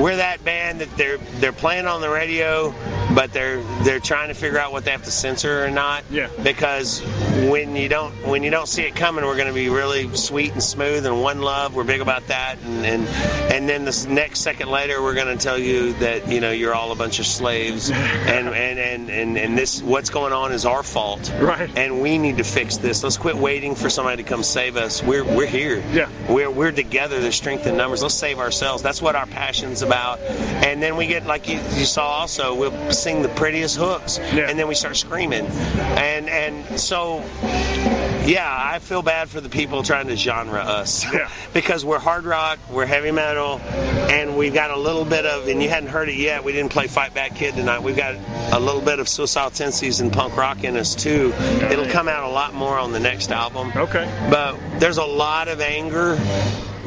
we're 0.01 0.17
that 0.17 0.45
band 0.45 0.81
that 0.81 0.97
they're 0.97 1.19
they're 1.41 1.53
playing 1.53 1.87
on 1.87 2.01
the 2.01 2.11
radio, 2.11 2.75
but 3.19 3.33
they're 3.33 3.61
they're 3.83 3.99
trying 3.99 4.29
to 4.29 4.35
figure 4.35 4.61
out 4.61 4.71
what 4.71 4.85
they 4.85 4.93
have 4.93 5.03
to 5.03 5.11
censor 5.11 5.65
or 5.65 5.71
not. 5.73 6.05
Yeah. 6.09 6.29
Because 6.41 7.01
when 7.51 7.75
you 7.75 7.89
don't 7.89 8.15
when 8.29 8.45
you 8.45 8.51
don't 8.51 8.69
see 8.69 8.83
it 8.83 8.95
coming, 8.95 9.25
we're 9.25 9.35
going 9.35 9.49
to 9.49 9.55
be 9.55 9.69
really 9.69 10.15
sweet 10.15 10.53
and 10.53 10.63
smooth 10.63 11.05
and 11.05 11.21
one 11.21 11.41
love. 11.41 11.75
We're 11.75 11.83
big 11.83 12.01
about 12.01 12.29
that, 12.29 12.59
and 12.63 12.87
and 12.87 13.09
and 13.53 13.69
then 13.69 13.85
the 13.85 14.07
next 14.09 14.43
second 14.43 14.69
later, 14.69 15.03
we're 15.03 15.17
going 15.17 15.37
to 15.37 15.43
tell 15.43 15.59
you 15.59 15.95
that 15.95 16.29
you 16.29 16.41
know 16.41 16.53
you're 16.53 16.77
all 16.77 16.93
a 16.93 16.95
bunch 16.95 17.19
of 17.19 17.27
slaves, 17.27 17.91
and 17.93 18.49
and 18.51 18.79
and 18.79 19.11
and 19.11 19.37
and 19.37 19.59
this 19.59 19.83
what's 19.83 20.11
going 20.11 20.33
on 20.33 20.53
is 20.53 20.65
our 20.65 20.85
fault. 20.85 21.33
Right. 21.41 21.77
And 21.77 22.01
we 22.01 22.19
need 22.19 22.37
to 22.37 22.45
fix 22.45 22.77
this. 22.77 23.03
Let's 23.03 23.17
quit 23.17 23.37
waiting 23.37 23.75
for 23.75 23.91
somebody 23.91 24.23
to 24.23 24.29
come 24.29 24.45
save 24.45 24.77
us. 24.77 25.03
We're 25.03 25.25
we're 25.25 25.47
here. 25.47 25.83
Yeah. 25.93 26.09
We're 26.29 26.53
we're 26.53 26.71
together. 26.71 27.21
There's 27.21 27.35
strength 27.35 27.67
in 27.67 27.77
numbers. 27.77 28.01
Let's 28.01 28.15
save 28.15 28.39
ourselves. 28.39 28.85
That's 28.85 29.03
what 29.03 29.17
our 29.17 29.27
passion's 29.27 29.83
about. 29.83 30.21
And 30.21 30.81
then 30.81 30.97
we 30.97 31.09
get 31.09 31.27
like 31.27 31.49
you, 31.49 31.57
you 31.57 31.85
saw 31.85 32.07
also. 32.07 32.55
We'll 32.55 32.93
sing 33.09 33.23
the 33.23 33.29
prettiest 33.31 33.77
hooks, 33.77 34.19
Yeah. 34.19 34.51
and 34.51 34.59
then 34.59 34.69
we 34.69 34.75
start 34.75 34.97
screaming, 34.97 35.47
and 35.47 36.29
and 36.29 36.79
so. 36.81 37.25
Yeah, 38.27 38.47
I 38.47 38.79
feel 38.81 39.01
bad 39.01 39.31
for 39.31 39.41
the 39.41 39.49
people 39.49 39.83
trying 39.83 40.09
to 40.09 40.17
genre 40.17 40.61
us 40.61 41.03
Yeah. 41.11 41.31
because 41.55 41.83
we're 41.83 41.99
hard 41.99 42.27
rock, 42.27 42.59
we're 42.71 42.85
heavy 42.85 43.11
metal, 43.11 43.59
and 43.59 44.37
we've 44.37 44.53
got 44.53 44.71
a 44.71 44.77
little 44.77 45.07
bit 45.07 45.25
of. 45.25 45.49
And 45.49 45.63
you 45.63 45.71
hadn't 45.71 45.89
heard 45.89 46.11
it 46.11 46.17
yet. 46.17 46.45
We 46.45 46.53
didn't 46.53 46.71
play 46.71 46.89
Fight 46.89 47.15
Back 47.15 47.37
Kid 47.37 47.55
tonight. 47.55 47.83
We've 47.83 47.97
got 47.97 48.17
a 48.53 48.61
little 48.61 48.83
bit 48.83 48.99
of 48.99 49.09
suicidal 49.09 49.51
tendencies 49.51 50.01
and 50.01 50.13
punk 50.13 50.37
rock 50.37 50.63
in 50.63 50.77
us 50.77 50.95
too. 50.95 51.33
It'll 51.71 51.89
come 51.89 52.07
out 52.07 52.25
a 52.25 52.29
lot 52.29 52.53
more 52.53 52.79
on 52.79 52.93
the 52.93 53.01
next 53.01 53.33
album. 53.33 53.73
Okay. 53.75 54.07
But 54.31 54.59
there's 54.79 54.99
a 54.99 55.07
lot 55.07 55.49
of 55.49 55.63
anger 55.63 56.17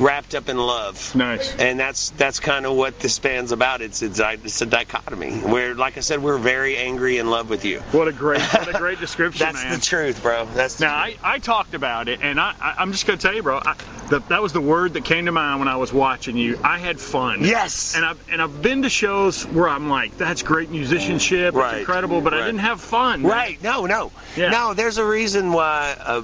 wrapped 0.01 0.35
up 0.35 0.49
in 0.49 0.57
love. 0.57 1.15
Nice. 1.15 1.55
And 1.57 1.79
that's 1.79 2.09
that's 2.11 2.39
kind 2.39 2.65
of 2.65 2.75
what 2.75 2.99
this 2.99 3.19
band's 3.19 3.51
about. 3.51 3.81
It's 3.81 4.01
it's 4.01 4.19
a, 4.19 4.31
it's 4.33 4.61
a 4.61 4.65
dichotomy. 4.65 5.39
Where, 5.39 5.75
like 5.75 5.97
I 5.97 6.01
said, 6.01 6.21
we're 6.21 6.37
very 6.37 6.77
angry 6.77 7.17
in 7.17 7.29
love 7.29 7.49
with 7.49 7.63
you. 7.65 7.79
What 7.91 8.07
a 8.07 8.11
great, 8.11 8.41
what 8.41 8.67
a 8.75 8.77
great 8.77 8.99
description, 8.99 9.45
That's 9.45 9.63
man. 9.63 9.79
the 9.79 9.85
truth, 9.85 10.21
bro. 10.21 10.45
That's 10.53 10.79
Now 10.79 10.95
I, 10.95 11.15
I 11.23 11.39
talked 11.39 11.73
about 11.73 12.07
it, 12.09 12.19
and 12.21 12.39
I, 12.39 12.53
I 12.59 12.75
I'm 12.79 12.91
just 12.91 13.05
gonna 13.05 13.17
tell 13.19 13.33
you, 13.33 13.43
bro. 13.43 13.57
I, 13.63 13.75
that 14.09 14.27
that 14.29 14.41
was 14.41 14.51
the 14.51 14.61
word 14.61 14.93
that 14.95 15.05
came 15.05 15.25
to 15.27 15.31
mind 15.31 15.59
when 15.59 15.67
I 15.69 15.77
was 15.77 15.93
watching 15.93 16.35
you. 16.35 16.59
I 16.63 16.79
had 16.79 16.99
fun. 16.99 17.43
Yes. 17.45 17.95
And 17.95 18.03
I've 18.03 18.29
and 18.31 18.41
I've 18.41 18.61
been 18.61 18.81
to 18.81 18.89
shows 18.89 19.45
where 19.45 19.69
I'm 19.69 19.89
like, 19.89 20.17
that's 20.17 20.41
great 20.43 20.69
musicianship, 20.69 21.53
Right. 21.53 21.73
it's 21.75 21.79
incredible, 21.81 22.21
but 22.21 22.33
I 22.33 22.45
didn't 22.45 22.59
have 22.59 22.81
fun. 22.81 23.21
man. 23.21 23.31
Right. 23.31 23.61
No, 23.63 23.85
no. 23.85 24.11
Yeah. 24.35 24.49
No, 24.49 24.73
there's 24.73 24.97
a 24.97 25.05
reason 25.05 25.51
why. 25.53 25.95
Uh, 25.99 26.23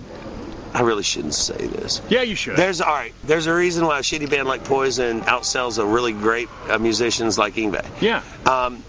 I 0.78 0.82
really 0.82 1.02
shouldn't 1.02 1.34
say 1.34 1.58
this. 1.58 2.02
Yeah, 2.08 2.22
you 2.22 2.36
should. 2.36 2.56
There's 2.56 2.82
all 2.82 2.94
right. 2.94 3.14
There's 3.24 3.48
a 3.48 3.54
reason 3.54 3.84
why 3.88 3.98
a 3.98 4.04
shitty 4.04 4.30
band 4.30 4.48
like 4.48 4.64
Poison 4.64 5.22
outsells 5.22 5.80
a 5.80 5.86
really 5.86 6.12
great 6.14 6.50
uh, 6.70 6.78
musicians 6.78 7.36
like 7.36 7.56
Yngwie. 7.56 7.84
yeah. 8.00 8.22
Um, 8.46 8.84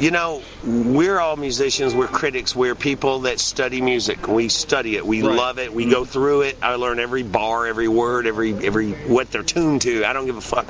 you 0.00 0.10
know, 0.10 0.42
we're 0.64 1.18
all 1.18 1.36
musicians. 1.36 1.94
We're 1.94 2.08
critics. 2.08 2.54
We're 2.54 2.74
people 2.74 3.20
that 3.20 3.40
study 3.40 3.80
music. 3.80 4.26
We 4.28 4.48
study 4.48 4.96
it. 4.96 5.06
We 5.06 5.22
Right. 5.22 5.34
love 5.36 5.58
it. 5.58 5.72
We 5.72 5.88
go 5.88 6.04
through 6.04 6.42
it. 6.42 6.58
I 6.60 6.74
learn 6.74 6.98
every 6.98 7.22
bar, 7.22 7.66
every 7.66 7.88
word, 7.88 8.26
every 8.26 8.52
every 8.52 8.92
what 8.92 9.30
they're 9.30 9.42
tuned 9.42 9.82
to. 9.82 10.04
I 10.04 10.12
don't 10.12 10.26
give 10.26 10.36
a 10.36 10.40
fuck. 10.42 10.66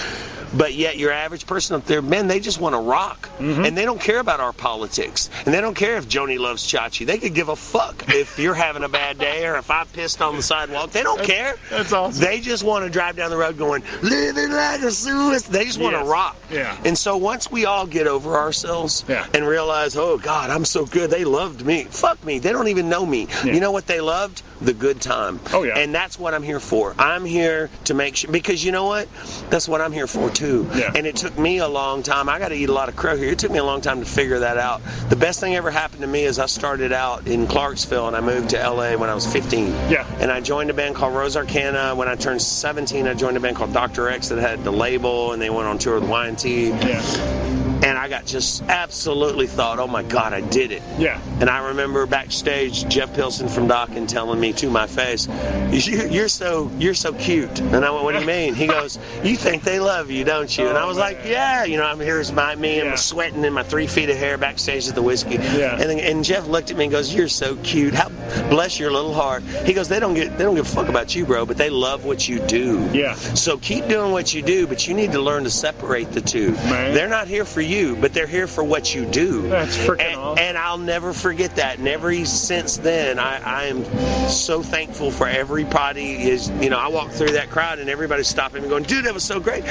But 0.54 0.74
yet, 0.74 0.98
your 0.98 1.12
average 1.12 1.46
person 1.46 1.76
up 1.76 1.86
there, 1.86 2.02
man, 2.02 2.28
they 2.28 2.40
just 2.40 2.60
want 2.60 2.74
to 2.74 2.80
rock, 2.80 3.28
mm-hmm. 3.38 3.64
and 3.64 3.76
they 3.76 3.84
don't 3.84 4.00
care 4.00 4.18
about 4.18 4.40
our 4.40 4.52
politics, 4.52 5.30
and 5.44 5.54
they 5.54 5.60
don't 5.60 5.74
care 5.74 5.96
if 5.96 6.08
Joni 6.08 6.38
loves 6.38 6.62
Chachi. 6.66 7.06
They 7.06 7.18
could 7.18 7.34
give 7.34 7.48
a 7.48 7.56
fuck 7.56 8.04
if 8.08 8.38
you're 8.38 8.54
having 8.54 8.82
a 8.84 8.88
bad 8.88 9.18
day 9.18 9.46
or 9.46 9.56
if 9.56 9.70
I 9.70 9.84
pissed 9.84 10.20
on 10.20 10.36
the 10.36 10.42
sidewalk. 10.42 10.90
They 10.92 11.02
don't 11.02 11.22
care. 11.22 11.56
that's 11.70 11.92
awesome. 11.92 12.22
They 12.22 12.40
just 12.40 12.64
want 12.64 12.84
to 12.84 12.90
drive 12.90 13.16
down 13.16 13.30
the 13.30 13.36
road 13.36 13.56
going, 13.56 13.82
living 14.02 14.50
like 14.50 14.82
a 14.82 14.90
suicide. 14.90 15.52
They 15.52 15.64
just 15.64 15.78
want 15.80 15.94
to 15.94 16.00
Yes. 16.00 16.08
rock. 16.08 16.36
Yeah. 16.50 16.76
And 16.84 16.98
so 16.98 17.16
once 17.16 17.50
we 17.50 17.64
all 17.66 17.86
get 17.86 18.06
over 18.06 18.36
ourselves 18.36 19.04
Yeah. 19.08 19.26
and 19.34 19.46
realize, 19.46 19.96
oh 19.96 20.18
God, 20.18 20.50
I'm 20.50 20.64
so 20.64 20.84
good. 20.84 21.10
They 21.10 21.24
loved 21.24 21.64
me. 21.64 21.84
Fuck 21.84 22.24
me. 22.24 22.38
They 22.40 22.52
don't 22.52 22.68
even 22.68 22.88
know 22.88 23.04
me. 23.04 23.28
Yeah. 23.44 23.52
You 23.54 23.60
know 23.60 23.72
what 23.72 23.86
they 23.86 24.00
loved? 24.00 24.42
The 24.60 24.72
good 24.72 25.00
time. 25.00 25.40
Oh, 25.52 25.62
yeah. 25.64 25.78
And 25.78 25.94
that's 25.94 26.18
what 26.18 26.34
I'm 26.34 26.42
here 26.42 26.60
for. 26.60 26.94
I'm 26.98 27.24
here 27.24 27.70
to 27.84 27.94
make 27.94 28.16
sure 28.16 28.30
because 28.30 28.64
you 28.64 28.72
know 28.72 28.84
what? 28.86 29.08
That's 29.50 29.68
what 29.68 29.80
I'm 29.80 29.92
here 29.92 30.06
for 30.06 30.30
too. 30.42 30.68
Yeah. 30.74 30.92
And 30.94 31.06
it 31.06 31.16
took 31.16 31.38
me 31.38 31.58
a 31.58 31.68
long 31.68 32.02
time. 32.02 32.28
I 32.28 32.40
got 32.40 32.48
to 32.48 32.56
eat 32.56 32.68
a 32.68 32.72
lot 32.72 32.88
of 32.88 32.96
crow 32.96 33.16
here. 33.16 33.30
It 33.30 33.38
took 33.38 33.52
me 33.52 33.58
a 33.58 33.64
long 33.64 33.80
time 33.80 34.00
to 34.00 34.06
figure 34.06 34.40
that 34.40 34.58
out. 34.58 34.82
The 35.08 35.16
best 35.16 35.38
thing 35.38 35.54
ever 35.54 35.70
happened 35.70 36.00
to 36.02 36.06
me 36.08 36.24
is 36.24 36.40
I 36.40 36.46
started 36.46 36.92
out 36.92 37.28
in 37.28 37.46
Clarksville 37.46 38.08
and 38.08 38.16
I 38.16 38.20
moved 38.20 38.50
to 38.50 38.58
LA 38.58 38.96
when 38.96 39.08
I 39.08 39.14
was 39.14 39.30
15. 39.32 39.68
Yeah. 39.88 40.04
And 40.18 40.32
I 40.32 40.40
joined 40.40 40.70
a 40.70 40.74
band 40.74 40.96
called 40.96 41.14
Rose 41.14 41.36
Arcana. 41.36 41.94
When 41.94 42.08
I 42.08 42.16
turned 42.16 42.42
17, 42.42 43.06
I 43.06 43.14
joined 43.14 43.36
a 43.36 43.40
band 43.40 43.56
called 43.56 43.72
Dr. 43.72 44.08
X 44.08 44.30
that 44.30 44.38
had 44.38 44.64
the 44.64 44.72
label, 44.72 45.32
and 45.32 45.40
they 45.40 45.50
went 45.50 45.68
on 45.68 45.78
tour 45.78 46.00
with 46.00 46.08
Y&T. 46.08 46.68
Yeah. 46.70 47.61
I 48.02 48.08
got 48.08 48.26
just 48.26 48.62
absolutely 48.64 49.46
thought, 49.46 49.78
oh 49.78 49.86
my 49.86 50.02
God, 50.02 50.32
I 50.32 50.40
did 50.40 50.72
it. 50.72 50.82
Yeah. 50.98 51.20
And 51.38 51.48
I 51.48 51.68
remember 51.68 52.04
backstage 52.06 52.88
Jeff 52.88 53.14
Pilson 53.14 53.46
from 53.48 53.68
Dokken 53.68 54.08
telling 54.08 54.40
me 54.40 54.52
to 54.54 54.68
my 54.70 54.88
face, 54.88 55.28
you, 55.70 56.08
"You're 56.08 56.28
so 56.28 56.68
you're 56.78 56.94
so 56.94 57.12
cute." 57.12 57.60
And 57.60 57.84
I 57.84 57.90
went, 57.92 58.02
"What 58.02 58.14
do 58.14 58.20
you 58.20 58.26
mean?" 58.26 58.54
He 58.56 58.66
goes, 58.66 58.98
"You 59.22 59.36
think 59.36 59.62
they 59.62 59.78
love 59.78 60.10
you, 60.10 60.24
don't 60.24 60.50
you?" 60.58 60.66
And 60.66 60.76
I 60.76 60.82
Oh, 60.82 60.88
was 60.88 60.98
like, 60.98 61.20
"Yeah." 61.26 61.62
You 61.62 61.76
know, 61.76 61.84
I'm 61.84 62.00
here's 62.00 62.32
my 62.32 62.56
me 62.56 62.78
and 62.80 62.86
Yeah. 62.86 62.90
I'm 62.90 62.96
sweating 62.96 63.44
in 63.44 63.52
my 63.52 63.62
three 63.62 63.86
feet 63.86 64.10
of 64.10 64.16
hair 64.16 64.36
backstage 64.36 64.88
at 64.88 64.96
the 64.96 65.02
Whisky. 65.02 65.36
Yeah. 65.36 65.76
And 65.78 65.88
then, 65.88 66.00
and 66.00 66.24
Jeff 66.24 66.48
looked 66.48 66.72
at 66.72 66.76
me 66.76 66.86
and 66.86 66.92
goes, 66.92 67.14
"You're 67.14 67.28
so 67.28 67.54
cute. 67.54 67.94
How 67.94 68.08
bless 68.50 68.78
your 68.78 68.90
little 68.90 69.14
heart." 69.14 69.42
He 69.64 69.72
goes, 69.72 69.88
"They 69.88 70.00
don't 70.00 70.14
get 70.14 70.36
they 70.38 70.44
don't 70.44 70.54
give 70.54 70.66
a 70.66 70.68
fuck 70.68 70.88
about 70.88 71.14
you, 71.14 71.24
bro, 71.24 71.46
but 71.46 71.56
they 71.56 71.70
love 71.70 72.04
what 72.04 72.28
you 72.28 72.38
do." 72.40 72.88
Yeah. 72.92 73.14
So 73.14 73.58
keep 73.58 73.88
doing 73.88 74.12
what 74.12 74.32
you 74.34 74.42
do, 74.42 74.66
but 74.66 74.86
you 74.86 74.94
need 74.94 75.12
to 75.12 75.20
learn 75.20 75.44
to 75.44 75.50
separate 75.50 76.12
the 76.12 76.20
two. 76.20 76.52
Man. 76.52 76.94
They're 76.94 77.08
not 77.08 77.28
here 77.28 77.44
for 77.44 77.60
you, 77.60 77.96
but 77.96 78.12
they're 78.14 78.26
here 78.26 78.46
for 78.46 78.62
what 78.64 78.94
you 78.94 79.04
do. 79.04 79.48
That's 79.48 79.76
freaking 79.76 80.00
and, 80.00 80.16
awesome. 80.16 80.44
and 80.44 80.58
I'll 80.58 80.78
never 80.78 81.12
forget 81.12 81.56
that. 81.56 81.78
And 81.78 81.88
every 81.88 82.24
since 82.24 82.76
then, 82.76 83.18
I, 83.18 83.38
I 83.38 83.64
am 83.66 83.84
so 84.28 84.62
thankful 84.62 85.10
for 85.10 85.26
everybody. 85.26 86.30
Is 86.30 86.50
you 86.60 86.70
know, 86.70 86.78
I 86.78 86.88
walk 86.88 87.10
through 87.10 87.32
that 87.32 87.50
crowd 87.50 87.78
and 87.78 87.88
everybody's 87.88 88.28
stopping 88.28 88.62
me, 88.62 88.68
going, 88.68 88.84
"Dude, 88.84 89.04
that 89.04 89.14
was 89.14 89.24
so 89.24 89.40
great." 89.40 89.64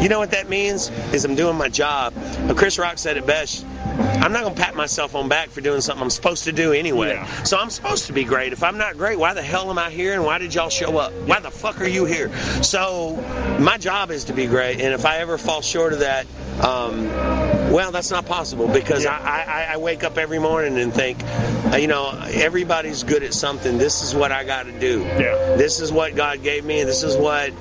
You 0.00 0.08
know 0.08 0.18
what 0.18 0.30
that 0.32 0.48
means? 0.48 0.90
Is 1.12 1.24
I'm 1.24 1.34
doing 1.34 1.56
my 1.56 1.68
job. 1.68 2.14
Chris 2.56 2.78
Rock 2.78 2.98
said 2.98 3.16
it 3.16 3.26
best. 3.26 3.64
I'm 4.20 4.32
not 4.32 4.42
gonna 4.42 4.54
pat 4.54 4.74
myself 4.74 5.14
on 5.14 5.28
back 5.28 5.50
for 5.50 5.60
doing 5.60 5.80
something 5.80 6.02
I'm 6.02 6.10
supposed 6.10 6.44
to 6.44 6.52
do 6.52 6.72
anyway. 6.72 7.10
Yeah. 7.10 7.42
So 7.44 7.56
I'm 7.56 7.70
supposed 7.70 8.06
to 8.06 8.12
be 8.12 8.24
great. 8.24 8.52
If 8.52 8.62
I'm 8.62 8.78
not 8.78 8.96
great, 8.96 9.18
why 9.18 9.34
the 9.34 9.42
hell 9.42 9.70
am 9.70 9.78
I 9.78 9.90
here? 9.90 10.14
And 10.14 10.24
why 10.24 10.38
did 10.38 10.54
y'all 10.54 10.70
show 10.70 10.96
up? 10.98 11.12
Why 11.12 11.40
the 11.40 11.50
fuck 11.50 11.80
are 11.80 11.86
you 11.86 12.04
here? 12.04 12.34
So 12.62 13.16
my 13.60 13.78
job 13.78 14.10
is 14.10 14.24
to 14.24 14.32
be 14.32 14.46
great. 14.46 14.80
And 14.80 14.92
if 14.92 15.04
I 15.06 15.18
ever 15.18 15.38
fall 15.38 15.62
short 15.62 15.92
of 15.92 16.00
that, 16.00 16.26
um, 16.62 17.57
well, 17.72 17.92
that's 17.92 18.10
not 18.10 18.26
possible 18.26 18.68
because 18.68 19.04
Yeah. 19.04 19.16
I, 19.16 19.42
I, 19.42 19.74
I 19.74 19.76
wake 19.76 20.04
up 20.04 20.18
every 20.18 20.38
morning 20.38 20.78
and 20.78 20.92
think, 20.92 21.22
uh, 21.24 21.76
you 21.76 21.86
know, 21.86 22.10
everybody's 22.32 23.04
good 23.04 23.22
at 23.22 23.34
something. 23.34 23.78
This 23.78 24.02
is 24.02 24.14
what 24.14 24.32
I 24.32 24.44
got 24.44 24.64
to 24.66 24.78
do. 24.78 25.00
Yeah. 25.02 25.56
This 25.56 25.80
is 25.80 25.92
what 25.92 26.14
God 26.14 26.42
gave 26.42 26.64
me. 26.64 26.84
This 26.84 27.02
is 27.02 27.16
what 27.16 27.52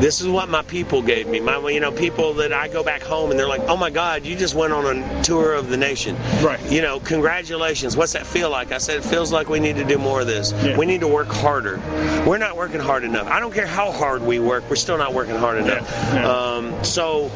this 0.00 0.22
is 0.22 0.28
what 0.28 0.48
my 0.48 0.62
people 0.62 1.02
gave 1.02 1.28
me. 1.28 1.40
My 1.40 1.58
you 1.68 1.80
know 1.80 1.92
people 1.92 2.34
that 2.34 2.52
I 2.54 2.68
go 2.68 2.82
back 2.82 3.02
home 3.02 3.30
and 3.30 3.38
they're 3.38 3.48
like, 3.48 3.62
oh 3.62 3.76
my 3.76 3.90
God, 3.90 4.24
you 4.24 4.34
just 4.34 4.54
went 4.54 4.72
on 4.72 5.02
a 5.02 5.22
tour 5.22 5.52
of 5.52 5.68
the 5.68 5.76
nation. 5.76 6.16
Right. 6.42 6.60
You 6.72 6.80
know, 6.80 7.00
congratulations. 7.00 7.96
What's 7.96 8.14
that 8.14 8.26
feel 8.26 8.48
like? 8.50 8.72
I 8.72 8.78
said 8.78 8.96
it 8.98 9.04
feels 9.04 9.30
like 9.30 9.48
we 9.48 9.60
need 9.60 9.76
to 9.76 9.84
do 9.84 9.98
more 9.98 10.22
of 10.22 10.26
this. 10.26 10.52
Yeah. 10.52 10.78
We 10.78 10.86
need 10.86 11.00
to 11.00 11.08
work 11.08 11.28
harder. 11.28 11.78
We're 12.26 12.38
not 12.38 12.56
working 12.56 12.80
hard 12.80 13.04
enough. 13.04 13.26
I 13.26 13.40
don't 13.40 13.52
care 13.52 13.66
how 13.66 13.92
hard 13.92 14.22
we 14.22 14.38
work. 14.38 14.64
We're 14.70 14.76
still 14.76 14.96
not 14.98 15.12
working 15.12 15.36
hard 15.36 15.58
enough. 15.58 15.88
Yeah. 15.90 16.14
Yeah. 16.14 16.30
Um, 16.30 16.84
so 16.84 17.28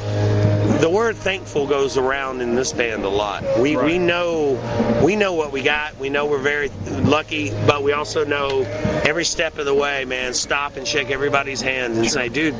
the 0.84 0.90
word 0.90 1.16
thankful 1.16 1.66
goes 1.66 1.96
around 1.96 2.42
in 2.42 2.54
this 2.54 2.74
band 2.74 3.04
a 3.04 3.08
lot. 3.08 3.58
We 3.58 3.74
we 3.74 3.98
know 3.98 5.00
we 5.02 5.16
know 5.16 5.32
what 5.32 5.50
we 5.50 5.62
got. 5.62 5.98
We 5.98 6.10
know 6.10 6.26
we're 6.26 6.36
very 6.42 6.68
lucky, 6.68 7.48
but 7.66 7.82
we 7.82 7.92
also 7.92 8.26
know 8.26 8.60
every 9.02 9.24
step 9.24 9.56
of 9.56 9.64
the 9.64 9.72
way, 9.74 10.04
man, 10.04 10.34
stop 10.34 10.76
and 10.76 10.86
shake 10.86 11.10
everybody's 11.10 11.62
hand 11.62 11.94
and 11.96 12.10
say, 12.10 12.28
dude, 12.28 12.54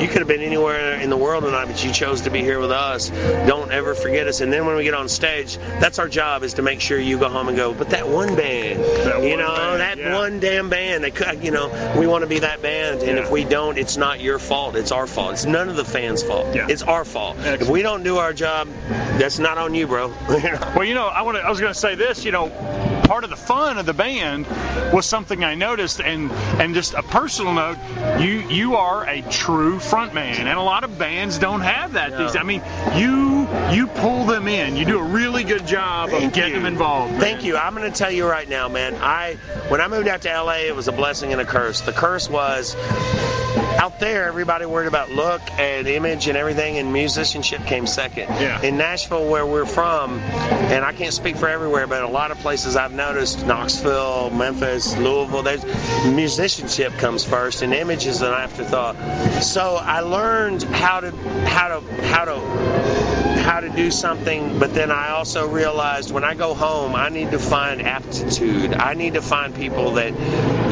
you 0.00 0.08
could 0.08 0.18
have 0.20 0.26
been 0.28 0.40
anywhere 0.40 0.98
in 1.00 1.10
the 1.10 1.18
world 1.18 1.44
tonight, 1.44 1.66
but 1.66 1.84
you 1.84 1.92
chose 1.92 2.22
to 2.22 2.30
be 2.30 2.40
here 2.40 2.58
with 2.60 2.70
us. 2.70 3.10
Don't 3.10 3.70
ever 3.70 3.94
forget 3.94 4.26
us. 4.26 4.40
And 4.40 4.50
then 4.50 4.64
when 4.64 4.76
we 4.76 4.84
get 4.84 4.94
on 4.94 5.10
stage, 5.10 5.56
that's 5.58 5.98
our 5.98 6.08
job 6.08 6.44
is 6.44 6.54
to 6.54 6.62
make 6.62 6.80
sure 6.80 6.98
you 6.98 7.18
go 7.18 7.28
home 7.28 7.48
and 7.48 7.58
go, 7.58 7.74
but 7.74 7.90
that 7.90 8.08
one 8.08 8.36
band, 8.36 8.80
That 8.80 9.22
you 9.22 9.30
one 9.30 9.38
know, 9.38 9.54
band, 9.54 9.80
that 9.80 9.98
yeah. 9.98 10.14
one 10.14 10.40
damn 10.40 10.70
band. 10.70 11.04
They 11.04 11.10
could, 11.10 11.44
you 11.44 11.50
know, 11.50 11.94
we 11.98 12.06
want 12.06 12.22
to 12.22 12.28
be 12.28 12.38
that 12.38 12.62
band, 12.62 13.00
and 13.02 13.18
Yeah. 13.18 13.24
if 13.24 13.30
we 13.30 13.44
don't, 13.44 13.76
it's 13.76 13.98
not 13.98 14.20
your 14.20 14.38
fault. 14.38 14.76
It's 14.76 14.92
our 14.92 15.06
fault. 15.06 15.32
It's 15.34 15.44
none 15.44 15.68
of 15.68 15.76
the 15.76 15.84
fans' 15.84 16.22
fault. 16.22 16.54
Yeah. 16.54 16.68
It's 16.70 16.82
our 16.82 17.04
fault. 17.04 17.36
If 17.66 17.72
we 17.72 17.82
don't 17.82 18.04
do 18.04 18.18
our 18.18 18.32
job, 18.32 18.68
that's 19.18 19.40
not 19.40 19.58
on 19.58 19.74
you, 19.74 19.88
bro. 19.88 20.14
Well, 20.76 20.84
you 20.84 20.94
know, 20.94 21.06
I 21.08 21.22
want 21.22 21.36
to. 21.36 21.42
I 21.42 21.50
was 21.50 21.58
going 21.58 21.72
to 21.72 21.78
say 21.78 21.96
this. 21.96 22.24
You 22.24 22.30
know, 22.30 22.48
part 23.08 23.24
of 23.24 23.30
the 23.30 23.36
fun 23.36 23.78
of 23.78 23.86
the 23.86 23.92
band 23.92 24.46
was 24.92 25.04
something 25.04 25.42
I 25.42 25.56
noticed, 25.56 26.00
and 26.00 26.30
and 26.30 26.74
just 26.74 26.94
a 26.94 27.02
personal 27.02 27.54
note. 27.54 27.76
You 28.20 28.48
you 28.48 28.76
are 28.76 29.04
a 29.04 29.22
true 29.22 29.78
frontman, 29.78 30.38
and 30.38 30.48
a 30.48 30.62
lot 30.62 30.84
of 30.84 30.96
bands 30.96 31.38
don't 31.38 31.62
have 31.62 31.94
that. 31.94 32.12
No. 32.12 32.18
These, 32.22 32.36
I 32.36 32.44
mean, 32.44 32.62
you 32.94 33.48
you 33.72 33.88
pull 33.88 34.26
them 34.26 34.46
in. 34.46 34.76
You 34.76 34.84
do 34.84 35.00
a 35.00 35.02
really 35.02 35.42
good 35.42 35.66
job 35.66 36.10
of 36.10 36.20
Thank 36.20 36.34
getting 36.34 36.54
you. 36.54 36.60
them 36.60 36.66
involved. 36.66 37.12
man. 37.14 37.20
Thank 37.20 37.42
you. 37.42 37.56
I'm 37.56 37.74
going 37.74 37.90
to 37.90 37.98
tell 37.98 38.12
you 38.12 38.28
right 38.28 38.48
now, 38.48 38.68
man. 38.68 38.94
I 39.00 39.34
when 39.68 39.80
I 39.80 39.88
moved 39.88 40.06
out 40.06 40.22
to 40.22 40.28
LA, 40.42 40.66
it 40.68 40.76
was 40.76 40.86
a 40.86 40.92
blessing 40.92 41.32
and 41.32 41.40
a 41.40 41.44
curse. 41.44 41.80
The 41.80 41.92
curse 41.92 42.30
was 42.30 42.76
out 43.76 44.00
there, 44.00 44.26
everybody 44.26 44.66
worried 44.66 44.88
about 44.88 45.10
look 45.10 45.42
and 45.58 45.86
image 45.86 46.28
and 46.28 46.36
everything, 46.36 46.78
and 46.78 46.92
musicianship 46.92 47.64
came 47.66 47.86
second. 47.86 48.28
Yeah. 48.40 48.62
In 48.62 48.76
Nashville, 48.76 49.28
where 49.28 49.46
we're 49.46 49.66
from, 49.66 50.18
and 50.18 50.84
I 50.84 50.92
can't 50.92 51.12
speak 51.12 51.36
for 51.36 51.48
everywhere, 51.48 51.86
but 51.86 52.02
a 52.02 52.08
lot 52.08 52.30
of 52.30 52.38
places 52.38 52.76
I've 52.76 52.92
noticed, 52.92 53.46
Knoxville, 53.46 54.30
Memphis, 54.30 54.96
Louisville, 54.96 55.42
there's 55.42 55.64
musicianship 56.06 56.92
comes 56.94 57.24
first, 57.24 57.62
and 57.62 57.72
image 57.72 58.06
is 58.06 58.22
an 58.22 58.32
afterthought. 58.32 58.96
So 59.42 59.76
I 59.76 60.00
learned 60.00 60.62
how 60.62 61.00
to 61.00 61.10
how 61.10 61.80
to 61.80 62.02
how 62.02 62.24
to 62.24 63.16
how 63.46 63.60
to 63.60 63.68
do 63.68 63.92
something, 63.92 64.58
but 64.58 64.74
then 64.74 64.90
I 64.90 65.10
also 65.10 65.48
realized 65.48 66.10
when 66.10 66.24
I 66.24 66.34
go 66.34 66.52
home, 66.52 66.96
I 66.96 67.10
need 67.10 67.30
to 67.30 67.38
find 67.38 67.80
aptitude. 67.80 68.74
I 68.74 68.94
need 68.94 69.14
to 69.14 69.22
find 69.22 69.54
people 69.54 69.92
that, 69.92 70.12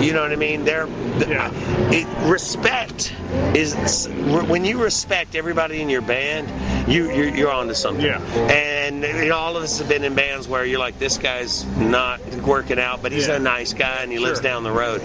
you 0.04 0.12
know 0.12 0.22
what 0.22 0.32
I 0.32 0.36
mean? 0.36 0.64
They're 0.64 0.86
Yeah. 0.86 1.50
it, 1.92 2.06
respect 2.30 3.12
is 3.54 4.08
when 4.08 4.64
you 4.64 4.82
respect 4.82 5.34
everybody 5.36 5.80
in 5.80 5.88
your 5.88 6.00
band, 6.02 6.48
you 6.90 7.10
you're, 7.10 7.28
you're 7.36 7.52
on 7.52 7.68
to 7.68 7.74
something. 7.74 8.04
Yeah. 8.04 8.20
And 8.50 9.02
you 9.02 9.28
know, 9.28 9.36
all 9.36 9.56
of 9.56 9.62
us 9.62 9.78
have 9.78 9.88
been 9.88 10.04
in 10.04 10.14
bands 10.14 10.46
where 10.48 10.64
you're 10.64 10.78
like, 10.78 10.98
this 10.98 11.18
guy's 11.18 11.64
not 11.78 12.20
working 12.42 12.78
out, 12.78 13.02
but 13.02 13.12
he's 13.12 13.28
Yeah. 13.28 13.36
a 13.36 13.38
nice 13.38 13.72
guy 13.72 14.02
and 14.02 14.10
he 14.12 14.18
lives 14.18 14.40
down 14.40 14.62
the 14.64 14.72
road. 14.72 15.02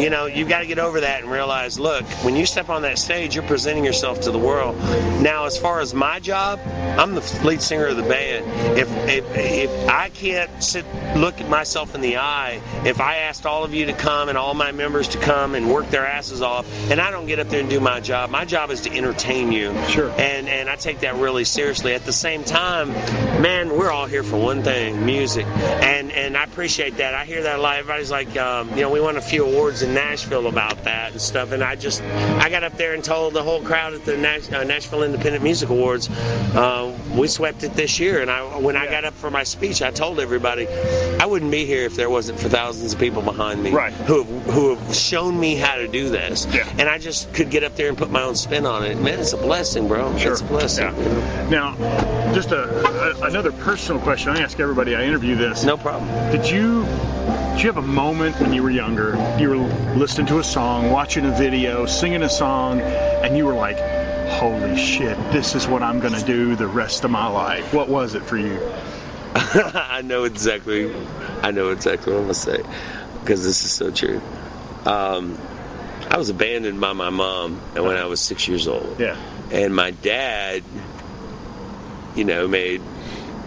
You 0.00 0.10
know, 0.10 0.26
you 0.26 0.44
got 0.46 0.60
to 0.60 0.66
get 0.66 0.78
over 0.78 1.00
that 1.00 1.22
and 1.22 1.30
realize, 1.30 1.78
look, 1.78 2.04
when 2.24 2.36
you 2.36 2.46
step 2.46 2.68
on 2.68 2.82
that 2.82 2.98
stage, 2.98 3.34
you're 3.34 3.44
presenting 3.44 3.84
yourself 3.84 4.22
to 4.22 4.30
the 4.30 4.38
world. 4.38 4.76
Now, 5.22 5.44
as 5.46 5.56
far 5.58 5.80
as 5.80 5.94
my 5.94 6.20
job, 6.20 6.58
I'm 6.66 7.14
the 7.14 7.40
lead 7.44 7.62
singer 7.62 7.86
of 7.86 7.96
the 7.96 8.02
band. 8.02 8.78
If 8.78 8.88
if, 9.08 9.36
if 9.36 9.88
I 9.88 10.08
can't 10.10 10.62
sit 10.62 10.84
look 11.16 11.40
at 11.40 11.48
myself 11.48 11.94
in 11.94 12.00
the 12.00 12.18
eye, 12.18 12.60
if 12.84 13.00
I 13.00 13.16
asked 13.18 13.46
all 13.46 13.64
of 13.64 13.74
you 13.74 13.86
to 13.86 13.92
come 13.92 14.28
and 14.28 14.38
all 14.40 14.54
my 14.54 14.72
members 14.72 15.08
to 15.08 15.18
come 15.18 15.54
and 15.54 15.70
work 15.70 15.88
their 15.90 16.06
asses 16.06 16.42
off, 16.42 16.66
and 16.90 17.00
I 17.00 17.10
don't 17.10 17.26
get 17.26 17.38
up 17.38 17.48
there 17.48 17.60
and 17.60 17.70
do 17.70 17.80
my 17.80 18.00
job, 18.00 18.30
my 18.30 18.44
job 18.44 18.70
is 18.70 18.82
to 18.82 18.90
entertain 18.92 19.52
you. 19.52 19.72
Sure. 19.88 20.10
And 20.10 20.48
and 20.48 20.68
I 20.68 20.76
take 20.76 21.00
that 21.00 21.16
really 21.16 21.44
seriously. 21.44 21.94
At 21.94 22.04
the 22.04 22.12
same 22.12 22.44
time, 22.44 22.88
man, 23.42 23.68
we're 23.76 23.90
all 23.90 24.06
here 24.06 24.22
for 24.22 24.36
one 24.38 24.62
thing: 24.62 25.04
music. 25.04 25.46
And 25.46 26.10
and 26.12 26.36
I 26.36 26.44
appreciate 26.44 26.96
that. 26.96 27.14
I 27.14 27.24
hear 27.24 27.42
that 27.44 27.58
a 27.58 27.62
lot. 27.62 27.76
Everybody's 27.78 28.10
like, 28.10 28.36
um, 28.36 28.70
you 28.70 28.82
know, 28.82 28.90
we 28.90 29.00
won 29.00 29.16
a 29.16 29.20
few 29.20 29.44
awards 29.46 29.82
in 29.82 29.94
Nashville 29.94 30.46
about 30.46 30.84
that 30.84 31.12
and 31.12 31.20
stuff. 31.20 31.52
And 31.52 31.62
I 31.62 31.76
just, 31.76 32.02
I 32.02 32.48
got 32.50 32.64
up 32.64 32.76
there 32.76 32.94
and 32.94 33.04
told 33.04 33.34
the 33.34 33.42
whole 33.42 33.62
crowd 33.62 33.94
at 33.94 34.04
the 34.04 34.16
Nash, 34.16 34.50
uh, 34.52 34.64
Nashville 34.64 35.02
Independent 35.02 35.42
Music 35.44 35.68
Awards, 35.68 36.08
uh, 36.10 36.96
we 37.14 37.28
swept 37.28 37.62
it 37.62 37.74
this 37.74 37.98
year. 38.00 38.20
And 38.20 38.30
I, 38.30 38.58
when 38.58 38.76
I 38.76 38.86
got 38.86 39.04
up 39.04 39.14
for 39.14 39.30
my 39.30 39.44
speech, 39.44 39.82
I 39.82 39.90
told 39.90 40.20
everybody, 40.20 40.66
I 40.68 41.26
wouldn't 41.26 41.50
be 41.50 41.64
here 41.66 41.84
if 41.84 41.96
there 41.96 42.10
wasn't 42.10 42.40
for 42.40 42.48
thousands 42.48 42.92
of 42.94 42.98
people 43.00 43.22
behind 43.22 43.62
me 43.62 43.70
Right. 43.72 43.92
who 43.92 44.22
have, 44.22 44.29
who 44.30 44.74
have 44.74 44.94
shown 44.94 45.38
me 45.38 45.56
how 45.56 45.76
to 45.76 45.88
do 45.88 46.08
this. 46.08 46.46
Yeah. 46.52 46.68
And 46.78 46.88
I 46.88 46.98
just 46.98 47.32
could 47.34 47.50
get 47.50 47.64
up 47.64 47.74
there 47.74 47.88
and 47.88 47.98
put 47.98 48.10
my 48.10 48.22
own 48.22 48.36
spin 48.36 48.64
on 48.64 48.84
it. 48.84 48.96
Man, 48.96 49.18
it's 49.18 49.32
a 49.32 49.36
blessing, 49.36 49.88
bro. 49.88 50.16
Sure. 50.18 50.32
It's 50.32 50.40
a 50.40 50.44
blessing. 50.44 50.84
Yeah. 50.84 51.48
Now, 51.50 52.32
just 52.32 52.52
a, 52.52 52.62
a 52.62 53.26
another 53.26 53.50
personal 53.50 54.00
question. 54.00 54.30
I 54.30 54.40
ask 54.40 54.60
everybody 54.60 54.94
I 54.94 55.04
interview 55.04 55.34
this. 55.34 55.64
No 55.64 55.76
problem. 55.76 56.08
Did 56.30 56.48
you 56.48 56.84
did 56.84 57.62
you 57.62 57.66
have 57.72 57.76
a 57.76 57.82
moment 57.82 58.40
when 58.40 58.52
you 58.52 58.62
were 58.62 58.70
younger, 58.70 59.16
you 59.38 59.50
were 59.50 59.56
listening 59.96 60.26
to 60.28 60.38
a 60.38 60.44
song, 60.44 60.90
watching 60.90 61.26
a 61.26 61.32
video, 61.32 61.86
singing 61.86 62.22
a 62.22 62.30
song, 62.30 62.80
and 62.80 63.36
you 63.36 63.46
were 63.46 63.54
like, 63.54 63.78
"Holy 64.30 64.76
shit, 64.76 65.16
this 65.32 65.54
is 65.54 65.66
what 65.66 65.82
I'm 65.82 66.00
gonna 66.00 66.22
do 66.22 66.54
the 66.54 66.68
rest 66.68 67.04
of 67.04 67.10
my 67.10 67.26
life." 67.26 67.74
What 67.74 67.88
was 67.88 68.14
it 68.14 68.22
for 68.22 68.36
you? 68.36 68.60
I 69.34 70.02
know 70.02 70.24
exactly. 70.24 70.94
I 71.42 71.50
know 71.50 71.70
exactly 71.70 72.12
what 72.12 72.20
I'm 72.20 72.24
gonna 72.24 72.34
say 72.34 72.62
because 73.20 73.44
this 73.44 73.64
is 73.64 73.72
so 73.72 73.90
true. 73.90 74.20
Um, 74.84 75.38
I 76.08 76.16
was 76.18 76.28
abandoned 76.30 76.80
by 76.80 76.92
my 76.92 77.10
mom 77.10 77.56
when 77.74 77.96
I 77.96 78.06
was 78.06 78.20
six 78.20 78.48
years 78.48 78.66
old, 78.66 78.98
Yeah. 78.98 79.16
and 79.50 79.74
my 79.74 79.90
dad, 79.90 80.64
you 82.16 82.24
know, 82.24 82.48
made 82.48 82.82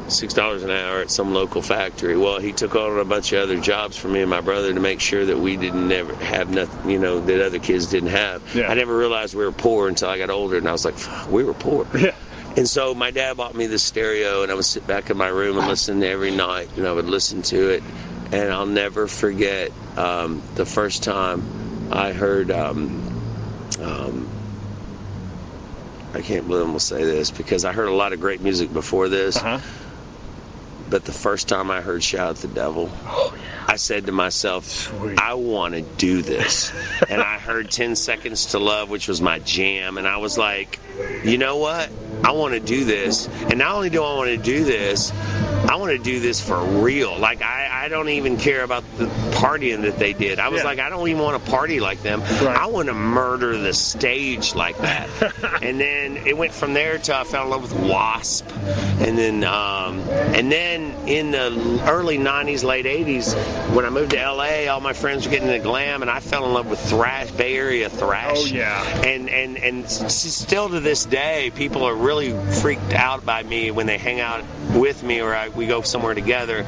six 0.08 0.34
dollars 0.34 0.64
an 0.64 0.70
hour 0.70 1.00
at 1.00 1.10
some 1.10 1.34
local 1.34 1.62
factory. 1.62 2.18
Well, 2.18 2.40
he 2.40 2.52
took 2.52 2.76
on 2.76 3.00
a 3.00 3.06
bunch 3.06 3.32
of 3.34 3.42
other 3.42 3.58
jobs 3.60 3.98
for 3.98 4.08
me 4.10 4.22
and 4.22 4.30
my 4.30 4.42
brother 4.42 4.74
to 4.74 4.80
make 4.80 5.00
sure 5.00 5.26
that 5.26 5.40
we 5.40 5.56
didn't 5.58 5.88
never 5.88 6.14
have 6.16 6.50
nothing, 6.50 6.92
you 6.92 7.00
know, 7.00 7.20
that 7.22 7.46
other 7.46 7.60
kids 7.60 7.88
didn't 7.88 8.10
have. 8.10 8.42
Yeah. 8.56 8.68
I 8.70 8.76
never 8.76 8.96
realized 8.96 9.34
we 9.34 9.44
were 9.46 9.52
poor 9.52 9.88
until 9.88 10.10
I 10.10 10.18
got 10.18 10.30
older, 10.30 10.58
and 10.58 10.68
I 10.68 10.72
was 10.72 10.86
like, 10.86 10.96
we 11.30 11.44
were 11.44 11.54
poor. 11.54 11.88
Yeah. 11.98 12.16
And 12.56 12.70
so 12.70 12.94
my 12.94 13.10
dad 13.10 13.36
bought 13.38 13.56
me 13.56 13.66
this 13.66 13.82
stereo, 13.82 14.44
and 14.44 14.52
I 14.52 14.56
would 14.56 14.64
sit 14.66 14.86
back 14.86 15.10
in 15.10 15.18
my 15.18 15.28
room 15.30 15.58
and 15.58 15.68
listen 15.68 16.04
every 16.04 16.30
night, 16.30 16.70
and 16.78 16.86
I 16.88 16.92
would 16.92 17.08
listen 17.10 17.42
to 17.44 17.70
it. 17.70 17.84
And 18.34 18.52
I'll 18.52 18.66
never 18.66 19.08
forget 19.08 19.72
um, 19.96 20.42
the 20.56 20.66
first 20.66 21.04
time 21.04 21.88
I 21.92 22.14
heard. 22.14 22.50
Um, 22.50 23.22
um, 23.80 24.28
I 26.16 26.22
can't 26.22 26.48
believe 26.48 26.62
I'm 26.64 26.70
gonna 26.70 26.80
say 26.80 27.04
this 27.04 27.30
because 27.32 27.64
I 27.64 27.74
heard 27.74 27.88
a 27.88 27.94
lot 27.94 28.12
of 28.14 28.20
great 28.20 28.42
music 28.42 28.74
before 28.74 29.08
this, 29.10 29.38
Uh-huh. 29.38 29.60
but 30.90 31.06
the 31.06 31.12
first 31.12 31.48
time 31.48 31.70
I 31.72 31.82
heard 31.82 32.04
"Shout 32.04 32.32
at 32.32 32.36
the 32.38 32.48
Devil," 32.48 32.92
I 33.68 33.76
said 33.78 34.08
to 34.08 34.12
myself, 34.12 34.66
Sweet. 34.66 35.20
I 35.20 35.36
want 35.36 35.74
to 35.76 35.82
do 35.82 36.22
this. 36.24 36.72
and 37.10 37.22
I 37.22 37.38
heard 37.38 37.70
10 37.72 37.96
Seconds 37.96 38.48
to 38.48 38.60
Love, 38.60 38.90
which 38.90 39.08
was 39.08 39.22
my 39.22 39.40
jam, 39.40 39.98
and 39.98 40.08
I 40.08 40.18
was 40.18 40.38
like, 40.38 40.80
you 41.24 41.38
know 41.38 41.58
what? 41.58 41.90
I 42.24 42.32
want 42.32 42.54
to 42.56 42.60
do 42.60 42.84
this. 42.86 43.28
And 43.28 43.58
not 43.60 43.76
only 43.76 43.90
do 43.90 44.04
I 44.04 44.16
want 44.16 44.30
to 44.30 44.38
do 44.38 44.64
this, 44.64 45.12
I 45.70 45.76
want 45.78 45.92
to 45.92 45.98
do 45.98 46.20
this 46.20 46.42
for 46.46 46.60
real. 46.62 47.18
Like, 47.18 47.42
I, 47.42 47.86
I 47.86 47.88
don't 47.88 48.10
even 48.10 48.38
care 48.38 48.64
about 48.64 48.84
the 48.98 49.06
partying 49.32 49.82
that 49.84 49.98
they 49.98 50.14
did. 50.14 50.40
I 50.40 50.50
was 50.50 50.62
Yeah. 50.62 50.68
like, 50.68 50.80
I 50.80 50.90
don't 50.90 51.08
even 51.08 51.22
want 51.22 51.44
to 51.44 51.52
party 51.52 51.80
like 51.80 52.02
them. 52.02 52.22
Right. 52.22 52.44
I 52.58 52.68
want 52.68 52.88
to 52.88 52.94
murder 52.94 53.58
the 53.58 53.74
stage 53.74 54.56
like 54.56 54.78
that. 54.80 55.10
and 55.62 55.80
then 55.80 56.18
it 56.28 56.38
went 56.38 56.54
from 56.54 56.74
there 56.74 56.98
to 56.98 57.16
I 57.18 57.24
fell 57.24 57.44
in 57.46 57.50
love 57.50 57.62
with 57.64 57.74
Wasp. 57.74 58.48
And 59.00 59.18
then, 59.18 59.44
um, 59.44 60.00
and 60.10 60.52
then 60.52 61.08
in 61.08 61.32
the 61.32 61.84
early 61.88 62.18
90s, 62.18 62.64
late 62.64 62.86
80s, 62.86 63.34
when 63.74 63.86
I 63.86 63.90
moved 63.90 64.12
to 64.12 64.18
LA, 64.18 64.68
all 64.72 64.80
my 64.82 64.94
friends 64.94 65.26
were 65.26 65.32
getting 65.32 65.48
into 65.50 65.60
glam, 65.64 66.02
and 66.02 66.10
I 66.12 66.20
fell 66.20 66.46
in 66.46 66.54
love 66.54 66.68
with 66.70 66.80
thrash, 66.80 67.32
Bay 67.32 67.56
Area 67.58 67.90
thrash. 67.90 68.38
Oh, 68.38 68.46
yeah. 68.46 68.84
And 69.02 69.30
and 69.30 69.58
and 69.58 69.90
still 69.90 70.70
to 70.70 70.80
this 70.80 71.06
day, 71.06 71.52
people 71.56 71.84
are 71.84 71.96
really 71.96 72.32
freaked 72.62 72.94
out 72.94 73.26
by 73.26 73.44
me 73.44 73.72
when 73.72 73.86
they 73.88 73.98
hang 73.98 74.20
out 74.20 74.44
with 74.74 75.04
me 75.04 75.22
or 75.22 75.34
I, 75.36 75.50
we 75.56 75.68
go 75.68 75.82
somewhere 75.82 76.14
together, 76.14 76.66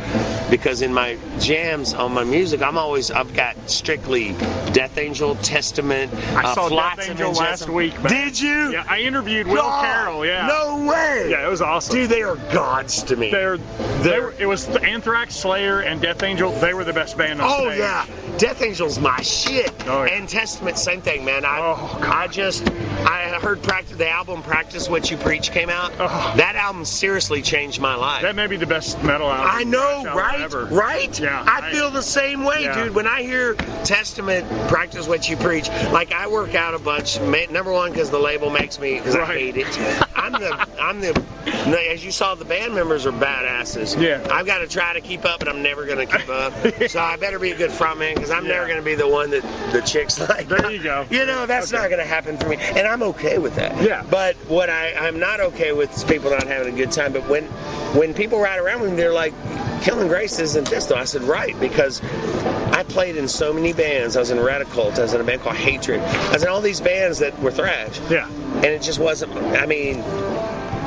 because 0.50 0.82
in 0.82 0.94
my 0.94 1.18
jams 1.40 1.94
on 1.94 2.14
my 2.14 2.24
music, 2.24 2.62
I'm 2.62 2.78
always 2.78 3.12
I've 3.12 3.34
got 3.34 3.70
strictly 3.70 4.34
Death 4.74 4.98
Angel, 4.98 5.36
Testament. 5.36 6.14
I 6.14 6.44
uh, 6.44 6.56
saw 6.56 6.68
Flotsam 6.70 7.18
Death 7.18 7.28
Angel 7.28 7.32
last 7.34 7.70
week. 7.70 7.94
Man. 8.02 8.12
Did 8.12 8.40
you? 8.40 8.72
Yeah, 8.74 8.86
I 8.88 9.00
interviewed 9.00 9.48
Will 9.48 9.56
God, 9.56 9.84
Carroll. 9.86 10.26
Yeah. 10.26 10.48
No 10.48 10.86
way. 10.86 11.30
Yeah, 11.30 11.46
it 11.46 11.50
was 11.50 11.62
awesome. 11.62 11.96
Dude, 11.96 12.10
they 12.10 12.24
are 12.24 12.36
gods 12.36 13.04
to 13.04 13.16
me. 13.16 13.32
They're, 13.32 13.58
they 13.58 14.20
were, 14.20 14.34
it 14.38 14.46
was 14.46 14.68
Anthrax, 14.68 15.36
Slayer, 15.36 15.80
and 15.80 16.02
Death 16.02 16.24
Angel. 16.24 16.52
They 16.52 16.74
were 16.74 16.84
the 16.84 16.94
best 16.94 17.18
band 17.18 17.42
on 17.42 17.50
Oh 17.52 17.68
stage. 17.68 17.80
yeah, 17.80 18.06
Death 18.38 18.62
Angel's 18.62 19.00
my 19.00 19.22
shit. 19.22 19.74
Oh, 19.88 20.04
yeah. 20.04 20.14
And 20.18 20.28
Testament, 20.30 20.78
same 20.78 21.02
thing, 21.02 21.24
man. 21.26 21.46
I, 21.46 21.60
Oh, 21.60 22.00
I 22.02 22.28
just, 22.28 22.68
I 22.70 23.40
heard 23.42 23.62
practice, 23.64 23.98
the 23.98 24.10
album 24.10 24.44
"Practice 24.44 24.90
What 24.90 25.10
You 25.10 25.18
Preach" 25.18 25.52
came 25.52 25.70
out. 25.70 25.94
Oh. 26.00 26.34
That 26.38 26.56
album 26.56 26.86
seriously 26.86 27.42
changed 27.42 27.80
my 27.80 27.96
life. 27.96 28.22
That 28.24 28.36
may 28.36 28.48
be 28.48 28.58
the 28.58 28.66
best 28.66 29.02
metal 29.04 29.30
album. 29.32 29.50
I 29.52 29.64
know, 29.64 30.04
right? 30.14 30.42
Ever. 30.42 30.66
Right? 30.66 31.18
Yeah, 31.20 31.44
I, 31.48 31.68
I- 31.68 31.72
feel 31.72 31.92
the 31.92 32.02
same 32.02 32.44
way, 32.44 32.64
Yeah. 32.64 32.84
dude. 32.86 32.96
When 32.96 33.08
I 33.08 33.22
hear 33.24 33.54
Testament, 33.84 34.50
practice 34.70 35.08
what 35.08 35.30
you 35.30 35.38
preach. 35.38 35.68
Like 35.70 36.12
I 36.12 36.28
work 36.28 36.56
out 36.56 36.74
a 36.74 36.80
bunch. 36.80 37.20
Number 37.20 37.72
one, 37.72 37.92
because 37.92 38.10
the 38.12 38.20
label 38.20 38.50
makes 38.50 38.80
me, 38.80 38.96
because 38.98 39.16
Right. 39.16 39.30
I 39.30 39.34
hate 39.34 39.58
it. 39.58 40.18
I'm 40.18 40.32
the 40.34 40.68
I'm 40.82 41.00
the 41.02 41.14
as 41.46 42.04
you 42.04 42.12
saw 42.12 42.36
the 42.36 42.46
band 42.46 42.74
members 42.74 43.06
are 43.06 43.12
badasses. 43.12 44.00
Yeah. 44.00 44.28
I've 44.32 44.46
got 44.46 44.60
to 44.60 44.68
try 44.68 44.94
to 44.94 45.02
keep 45.02 45.26
up, 45.26 45.42
and 45.42 45.50
I'm 45.50 45.62
never 45.62 45.86
going 45.86 46.06
to 46.08 46.18
keep 46.18 46.30
up. 46.30 46.54
so 46.90 47.00
I 47.00 47.18
better 47.18 47.40
be 47.40 47.52
a 47.52 47.56
good 47.58 47.72
frontman 47.72 48.16
because 48.16 48.32
I'm 48.32 48.46
Yeah. 48.46 48.54
never 48.54 48.66
going 48.68 48.80
to 48.80 48.86
be 48.86 48.96
the 48.96 49.08
one 49.08 49.32
that 49.32 49.44
the 49.72 49.82
chicks 49.82 50.20
like. 50.30 50.48
There 50.48 50.72
you 50.72 50.82
go. 50.84 51.06
You 51.10 51.26
know 51.26 51.46
that's 51.46 51.72
Okay. 51.74 51.82
not 51.82 51.90
going 51.90 52.02
to 52.02 52.08
happen 52.08 52.38
for 52.38 52.50
me, 52.50 52.58
and 52.58 52.88
I'm 52.88 53.04
okay 53.04 53.38
with 53.38 53.56
that. 53.56 53.82
Yeah. 53.82 54.04
But 54.10 54.36
what 54.48 54.70
I 54.70 54.94
I'm 54.96 55.20
not 55.20 55.40
okay 55.40 55.72
with 55.74 55.96
is 55.96 56.04
people 56.04 56.32
not 56.32 56.48
having 56.48 56.74
a 56.74 56.78
good 56.78 56.92
time. 56.92 57.14
But 57.14 57.28
when 57.28 57.46
when 57.96 58.14
people 58.14 58.40
ride 58.40 58.60
around 58.60 58.82
with 58.82 58.92
me, 58.92 58.98
they're 58.98 59.14
like, 59.14 59.34
"Killing 59.84 60.08
Grace 60.08 60.40
isn't 60.40 60.70
this 60.70 60.86
though." 60.88 60.96
I 60.96 61.06
said, 61.06 61.24
"Right," 61.24 61.58
because 61.60 62.02
I 62.04 62.84
played 62.84 63.16
in 63.16 63.28
so 63.28 63.54
many 63.54 63.74
bands. 63.74 64.18
I 64.18 64.20
was 64.20 64.32
in 64.32 64.38
Radicult. 64.38 64.98
I 65.00 65.04
was 65.04 65.14
in 65.14 65.22
a 65.22 65.24
band 65.24 65.42
called 65.42 65.56
Hatred. 65.56 66.02
I 66.02 66.34
was 66.34 66.44
in 66.44 66.50
all 66.50 66.62
these 66.62 66.82
bands 66.82 67.20
that 67.20 67.40
were 67.40 67.52
thrash 67.52 68.00
Yeah. 68.10 68.28
and 68.28 68.66
it 68.66 68.82
just 68.82 69.00
wasn't. 69.00 69.34
I 69.34 69.66
mean, 69.66 70.00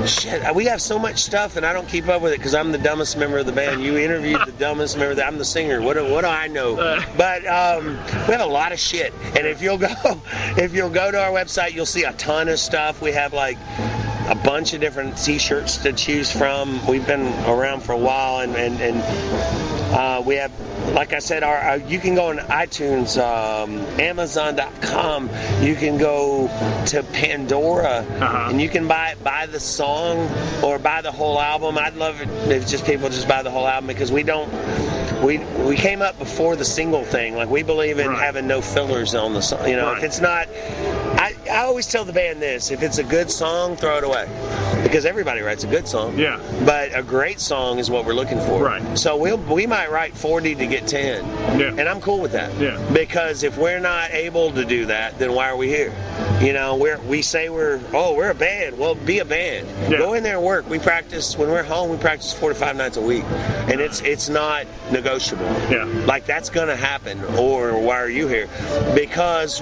shit. 0.09 0.55
We 0.55 0.65
have 0.65 0.81
so 0.81 0.97
much 0.97 1.19
stuff, 1.19 1.55
and 1.57 1.65
I 1.65 1.73
don't 1.73 1.87
keep 1.87 2.07
up 2.07 2.21
with 2.21 2.31
it 2.33 2.37
because 2.37 2.55
I'm 2.55 2.71
the 2.71 2.77
dumbest 2.77 3.17
member 3.17 3.37
of 3.39 3.45
the 3.45 3.51
band. 3.51 3.83
You 3.83 3.97
interviewed 3.97 4.39
the 4.45 4.53
dumbest 4.53 4.97
member. 4.97 5.15
The, 5.15 5.25
I'm 5.25 5.37
the 5.37 5.45
singer. 5.45 5.81
What 5.81 5.95
do, 5.95 6.09
what 6.09 6.21
do 6.21 6.27
I 6.27 6.47
know? 6.47 6.79
Uh. 6.79 7.03
But 7.17 7.45
um, 7.45 7.97
we 8.27 8.33
have 8.33 8.41
a 8.41 8.45
lot 8.45 8.71
of 8.71 8.79
shit, 8.79 9.13
and 9.35 9.45
if 9.45 9.61
you'll 9.61 9.77
go, 9.77 9.89
if 10.57 10.73
you'll 10.73 10.89
go 10.89 11.11
to 11.11 11.21
our 11.21 11.31
website, 11.31 11.73
you'll 11.73 11.85
see 11.85 12.03
a 12.03 12.13
ton 12.13 12.47
of 12.49 12.59
stuff. 12.59 13.01
We 13.01 13.11
have 13.11 13.33
like 13.33 13.57
a 14.31 14.35
bunch 14.35 14.73
of 14.73 14.79
different 14.79 15.17
T-shirts 15.17 15.77
to 15.83 15.91
choose 15.91 16.31
from. 16.31 16.87
We've 16.87 17.05
been 17.05 17.27
around 17.45 17.81
for 17.81 17.91
a 17.91 17.97
while, 17.97 18.39
and 18.39 18.55
and, 18.55 18.79
and 18.79 19.01
uh, 19.93 20.23
we 20.25 20.35
have, 20.35 20.51
like 20.93 21.11
I 21.11 21.19
said, 21.19 21.43
our, 21.43 21.55
our 21.57 21.77
you 21.77 21.99
can 21.99 22.15
go 22.15 22.29
on 22.29 22.37
iTunes, 22.37 23.17
um, 23.21 23.77
Amazon.com. 23.99 25.29
You 25.61 25.75
can 25.75 25.97
go 25.97 26.47
to 26.87 27.03
Pandora, 27.03 28.05
Uh-huh. 28.07 28.47
and 28.51 28.61
you 28.61 28.69
can 28.69 28.87
buy 28.87 29.15
buy 29.21 29.47
the 29.47 29.59
song 29.59 30.29
or 30.63 30.79
buy 30.79 31.01
the 31.01 31.11
whole 31.11 31.39
album. 31.39 31.77
I'd 31.77 31.95
love 31.95 32.21
it 32.21 32.29
if 32.51 32.67
just 32.69 32.85
people 32.85 33.09
just 33.09 33.27
buy 33.27 33.43
the 33.43 33.51
whole 33.51 33.67
album 33.67 33.87
because 33.87 34.11
we 34.11 34.23
don't. 34.23 34.49
We, 35.21 35.37
we 35.37 35.75
came 35.75 36.01
up 36.01 36.17
before 36.17 36.55
the 36.55 36.65
single 36.65 37.03
thing. 37.03 37.35
Like 37.35 37.47
we 37.47 37.61
believe 37.61 37.99
in 37.99 38.07
Right. 38.07 38.17
having 38.23 38.47
no 38.47 38.59
fillers 38.59 39.13
on 39.13 39.35
the 39.35 39.41
song. 39.41 39.67
You 39.69 39.75
know, 39.75 39.93
if 39.93 40.03
it's 40.03 40.19
not, 40.19 40.47
I, 41.21 41.35
I 41.51 41.57
always 41.65 41.85
tell 41.85 42.03
the 42.03 42.13
band 42.13 42.41
this: 42.41 42.71
if 42.71 42.81
it's 42.81 42.97
a 42.97 43.03
good 43.03 43.29
song, 43.29 43.75
throw 43.75 43.99
it 43.99 44.03
away, 44.03 44.27
because 44.81 45.05
everybody 45.05 45.41
writes 45.41 45.63
a 45.63 45.67
good 45.67 45.87
song. 45.87 46.17
Yeah. 46.17 46.41
But 46.65 46.97
a 46.97 47.03
great 47.03 47.39
song 47.39 47.77
is 47.77 47.91
what 47.91 48.05
we're 48.05 48.15
looking 48.15 48.39
for. 48.39 48.63
Right. 48.63 48.97
So 48.97 49.17
we'll 49.17 49.37
we 49.37 49.67
might 49.67 49.91
write 49.91 50.17
40 50.17 50.55
to 50.55 50.65
get 50.65 50.87
10. 50.87 51.59
Yeah. 51.59 51.67
And 51.67 51.81
I'm 51.81 52.01
cool 52.01 52.21
with 52.21 52.31
that. 52.31 52.57
Yeah. 52.59 52.83
Because 52.91 53.43
if 53.43 53.55
we're 53.55 53.79
not 53.79 54.09
able 54.09 54.51
to 54.53 54.65
do 54.65 54.87
that, 54.87 55.19
then 55.19 55.33
why 55.33 55.51
are 55.51 55.55
we 55.55 55.67
here? 55.67 55.93
You 56.41 56.53
know, 56.53 56.77
we're 56.77 56.99
we 57.01 57.21
say 57.21 57.49
we're 57.49 57.79
oh 57.93 58.15
we're 58.15 58.31
a 58.31 58.35
band. 58.35 58.79
Well, 58.79 58.95
be 58.95 59.19
a 59.19 59.25
band. 59.25 59.67
Yeah. 59.91 59.99
Go 59.99 60.13
in 60.13 60.23
there 60.23 60.37
and 60.37 60.45
work. 60.45 60.67
We 60.67 60.79
practice 60.79 61.37
when 61.37 61.49
we're 61.49 61.61
home. 61.61 61.91
We 61.91 61.97
practice 61.97 62.33
four 62.33 62.49
to 62.49 62.55
five 62.55 62.75
nights 62.75 62.97
a 62.97 63.01
week, 63.01 63.25
and 63.25 63.79
it's 63.79 64.01
it's 64.01 64.27
not 64.27 64.65
negotiable. 64.91 65.45
Yeah. 65.69 65.83
Like 66.07 66.25
that's 66.25 66.49
gonna 66.49 66.75
happen. 66.75 67.23
Or 67.37 67.79
why 67.79 67.97
are 67.97 68.09
you 68.09 68.27
here? 68.27 68.49
Because 68.95 69.61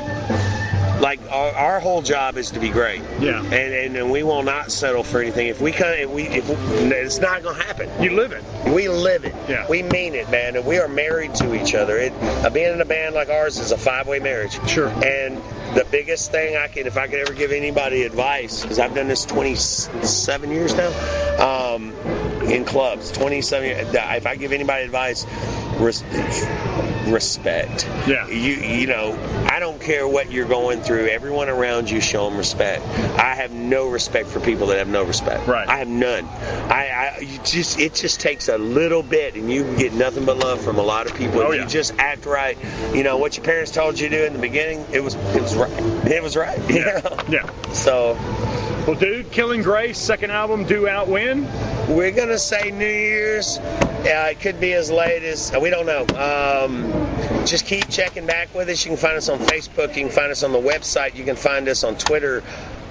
like 0.99 1.19
our, 1.31 1.51
our 1.51 1.79
whole 1.79 2.01
job 2.01 2.37
is 2.37 2.51
to 2.51 2.59
be 2.59 2.69
great. 2.69 3.01
Yeah. 3.19 3.41
And, 3.41 3.53
and 3.53 3.95
and 3.95 4.11
we 4.11 4.23
will 4.23 4.43
not 4.43 4.71
settle 4.71 5.03
for 5.03 5.21
anything. 5.21 5.47
If 5.47 5.61
we 5.61 5.71
can, 5.71 5.99
if 5.99 6.09
we 6.09 6.23
if 6.23 6.49
it's 6.49 7.19
not 7.19 7.43
gonna 7.43 7.61
happen. 7.63 7.89
You 8.01 8.11
live 8.11 8.31
it. 8.31 8.43
We 8.65 8.89
live 8.89 9.25
it. 9.25 9.35
Yeah. 9.47 9.67
We 9.69 9.83
mean 9.83 10.15
it, 10.15 10.29
man. 10.29 10.55
And 10.55 10.65
we 10.65 10.77
are 10.77 10.87
married 10.87 11.35
to 11.35 11.53
each 11.53 11.75
other. 11.75 11.97
It, 11.97 12.13
uh, 12.13 12.49
being 12.49 12.73
in 12.73 12.81
a 12.81 12.85
band 12.85 13.15
like 13.15 13.29
ours 13.29 13.59
is 13.59 13.71
a 13.71 13.77
five-way 13.77 14.19
marriage. 14.19 14.59
Sure. 14.69 14.87
And 14.87 15.37
the 15.75 15.85
biggest 15.91 16.31
thing 16.31 16.55
I 16.55 16.67
could, 16.67 16.87
if 16.87 16.97
I 16.97 17.07
could 17.07 17.19
ever 17.19 17.33
give 17.33 17.51
anybody 17.51 18.03
advice, 18.03 18.61
because 18.61 18.79
I've 18.79 18.95
done 18.95 19.07
this 19.07 19.25
27 19.25 20.51
years 20.51 20.73
now, 20.75 21.73
um, 21.73 21.93
in 22.43 22.65
clubs, 22.65 23.11
27. 23.11 23.67
years, 23.67 23.87
If 23.93 24.25
I 24.25 24.35
give 24.35 24.51
anybody 24.51 24.83
advice, 24.83 25.25
respect. 27.07 27.87
Yeah. 28.07 28.27
You 28.27 28.53
you 28.55 28.87
know, 28.87 29.17
I 29.49 29.59
don't 29.59 29.79
care 29.81 30.07
what 30.07 30.31
you're 30.31 30.47
going 30.47 30.81
through. 30.81 31.07
Everyone 31.07 31.49
around 31.49 31.89
you 31.89 32.01
show 32.01 32.29
them 32.29 32.37
respect. 32.37 32.83
I 32.85 33.35
have 33.35 33.51
no 33.51 33.87
respect 33.87 34.27
for 34.29 34.39
people 34.39 34.67
that 34.67 34.77
have 34.77 34.87
no 34.87 35.03
respect. 35.03 35.47
Right. 35.47 35.67
I 35.67 35.77
have 35.77 35.87
none. 35.87 36.25
I, 36.25 37.13
I 37.15 37.19
you 37.19 37.39
just 37.43 37.79
it 37.79 37.93
just 37.95 38.19
takes 38.19 38.47
a 38.49 38.57
little 38.57 39.03
bit, 39.03 39.35
and 39.35 39.51
you 39.51 39.63
can 39.63 39.75
get 39.77 39.93
nothing 39.93 40.25
but 40.25 40.37
love 40.37 40.61
from 40.61 40.77
a 40.77 40.83
lot 40.83 41.05
of 41.09 41.15
people. 41.15 41.39
Oh, 41.41 41.51
if 41.51 41.57
yeah. 41.57 41.63
You 41.63 41.69
just 41.69 41.93
act 41.97 42.25
right. 42.25 42.57
You 42.93 43.03
know 43.03 43.17
what 43.17 43.37
your 43.37 43.45
parents 43.45 43.71
told 43.71 43.99
you 43.99 44.09
to 44.09 44.17
do 44.17 44.23
in 44.25 44.33
the 44.33 44.39
beginning. 44.39 44.85
It 44.91 45.01
was 45.03 45.15
it 45.15 45.41
was 45.41 45.55
right. 45.55 45.71
It 46.11 46.21
was 46.23 46.35
right. 46.35 46.57
You 46.69 46.75
Yeah. 46.79 47.01
know? 47.03 47.17
Yeah. 47.29 47.71
So 47.73 48.13
Well, 48.87 48.95
dude, 48.95 49.31
Killing 49.31 49.61
Grace, 49.61 49.97
second 49.97 50.31
album 50.31 50.63
due 50.65 50.87
out 50.87 51.07
when? 51.07 51.45
We're 51.89 52.11
gonna 52.11 52.37
say 52.39 52.71
New 52.71 52.85
Year's. 52.85 53.57
Uh, 53.57 54.29
it 54.31 54.39
could 54.39 54.59
be 54.59 54.73
as 54.73 54.89
late 54.89 55.23
as 55.23 55.51
we 55.59 55.69
don't 55.69 55.85
know. 55.85 56.05
Um, 56.15 57.45
just 57.45 57.65
keep 57.65 57.89
checking 57.89 58.25
back 58.25 58.53
with 58.53 58.69
us. 58.69 58.85
You 58.85 58.91
can 58.91 58.97
find 58.97 59.17
us 59.17 59.27
on 59.29 59.39
Facebook. 59.39 59.95
You 59.95 60.03
can 60.03 60.09
find 60.11 60.31
us 60.31 60.43
on 60.43 60.51
the 60.51 60.59
website. 60.59 61.15
You 61.15 61.25
can 61.25 61.35
find 61.35 61.67
us 61.67 61.83
on 61.83 61.97
Twitter. 61.97 62.43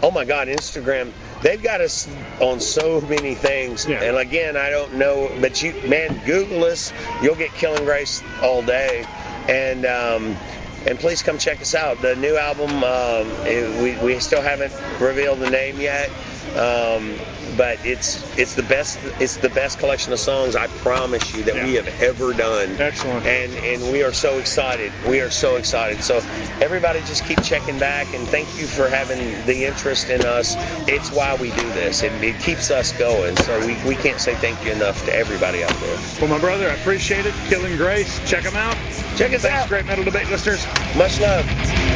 Oh 0.02 0.10
my 0.10 0.24
God, 0.24 0.48
Instagram. 0.48 1.12
They've 1.42 1.62
got 1.62 1.80
us 1.80 2.08
on 2.40 2.60
so 2.60 3.00
many 3.00 3.34
things. 3.34 3.86
Yeah. 3.86 4.02
And 4.02 4.16
again, 4.16 4.56
I 4.56 4.70
don't 4.70 4.94
know, 4.94 5.30
but 5.40 5.62
you, 5.62 5.74
man, 5.88 6.20
Google 6.26 6.64
us. 6.64 6.92
You'll 7.22 7.34
get 7.36 7.52
Killing 7.54 7.84
Grace 7.84 8.22
all 8.42 8.62
day. 8.62 9.04
And 9.48 9.86
um, 9.86 10.36
and 10.86 10.98
please 10.98 11.22
come 11.22 11.38
check 11.38 11.60
us 11.60 11.74
out. 11.74 12.00
The 12.00 12.14
new 12.16 12.36
album, 12.36 12.70
um, 12.84 13.28
it- 13.46 13.82
we 13.82 13.96
we 14.04 14.20
still 14.20 14.42
haven't 14.42 14.72
revealed 15.00 15.40
the 15.40 15.50
name 15.50 15.80
yet. 15.80 16.10
Um, 16.56 17.14
but 17.58 17.84
it's 17.84 18.38
it's 18.38 18.54
the 18.54 18.62
best 18.62 18.98
it's 19.20 19.36
the 19.36 19.50
best 19.50 19.78
collection 19.80 20.12
of 20.12 20.20
songs 20.20 20.56
I 20.56 20.68
promise 20.68 21.34
you 21.34 21.42
that 21.42 21.56
we 21.64 21.74
have 21.74 21.88
ever 22.00 22.32
done. 22.32 22.80
Excellent. 22.80 23.26
And 23.26 23.52
and 23.52 23.92
we 23.92 24.02
are 24.02 24.12
so 24.12 24.38
excited. 24.38 24.92
We 25.06 25.20
are 25.20 25.30
so 25.30 25.56
excited. 25.56 26.02
So 26.02 26.22
everybody 26.62 27.00
just 27.00 27.24
keep 27.24 27.42
checking 27.42 27.78
back 27.78 28.14
and 28.14 28.26
thank 28.28 28.58
you 28.58 28.66
for 28.66 28.88
having 28.88 29.18
the 29.44 29.64
interest 29.64 30.08
in 30.08 30.24
us. 30.24 30.54
It's 30.88 31.10
why 31.12 31.34
we 31.34 31.50
do 31.50 31.68
this. 31.72 32.02
It, 32.02 32.12
it 32.22 32.38
keeps 32.40 32.70
us 32.70 32.96
going. 32.96 33.36
So 33.36 33.58
we, 33.66 33.74
we 33.84 33.96
can't 33.96 34.20
say 34.20 34.34
thank 34.36 34.64
you 34.64 34.70
enough 34.72 35.04
to 35.06 35.14
everybody 35.14 35.64
out 35.64 35.74
there. 35.80 35.98
Well, 36.20 36.30
my 36.30 36.38
brother, 36.38 36.68
I 36.68 36.74
appreciate 36.74 37.26
it. 37.26 37.34
Killing 37.48 37.76
Grace. 37.76 38.20
Check 38.30 38.44
them 38.44 38.56
out. 38.56 38.74
Check 39.16 39.32
us 39.34 39.42
Thanks, 39.42 39.46
out. 39.46 39.68
Great 39.68 39.86
Metal 39.86 40.04
Debate 40.04 40.28
listeners. 40.28 40.64
Much 40.96 41.20
love. 41.20 41.87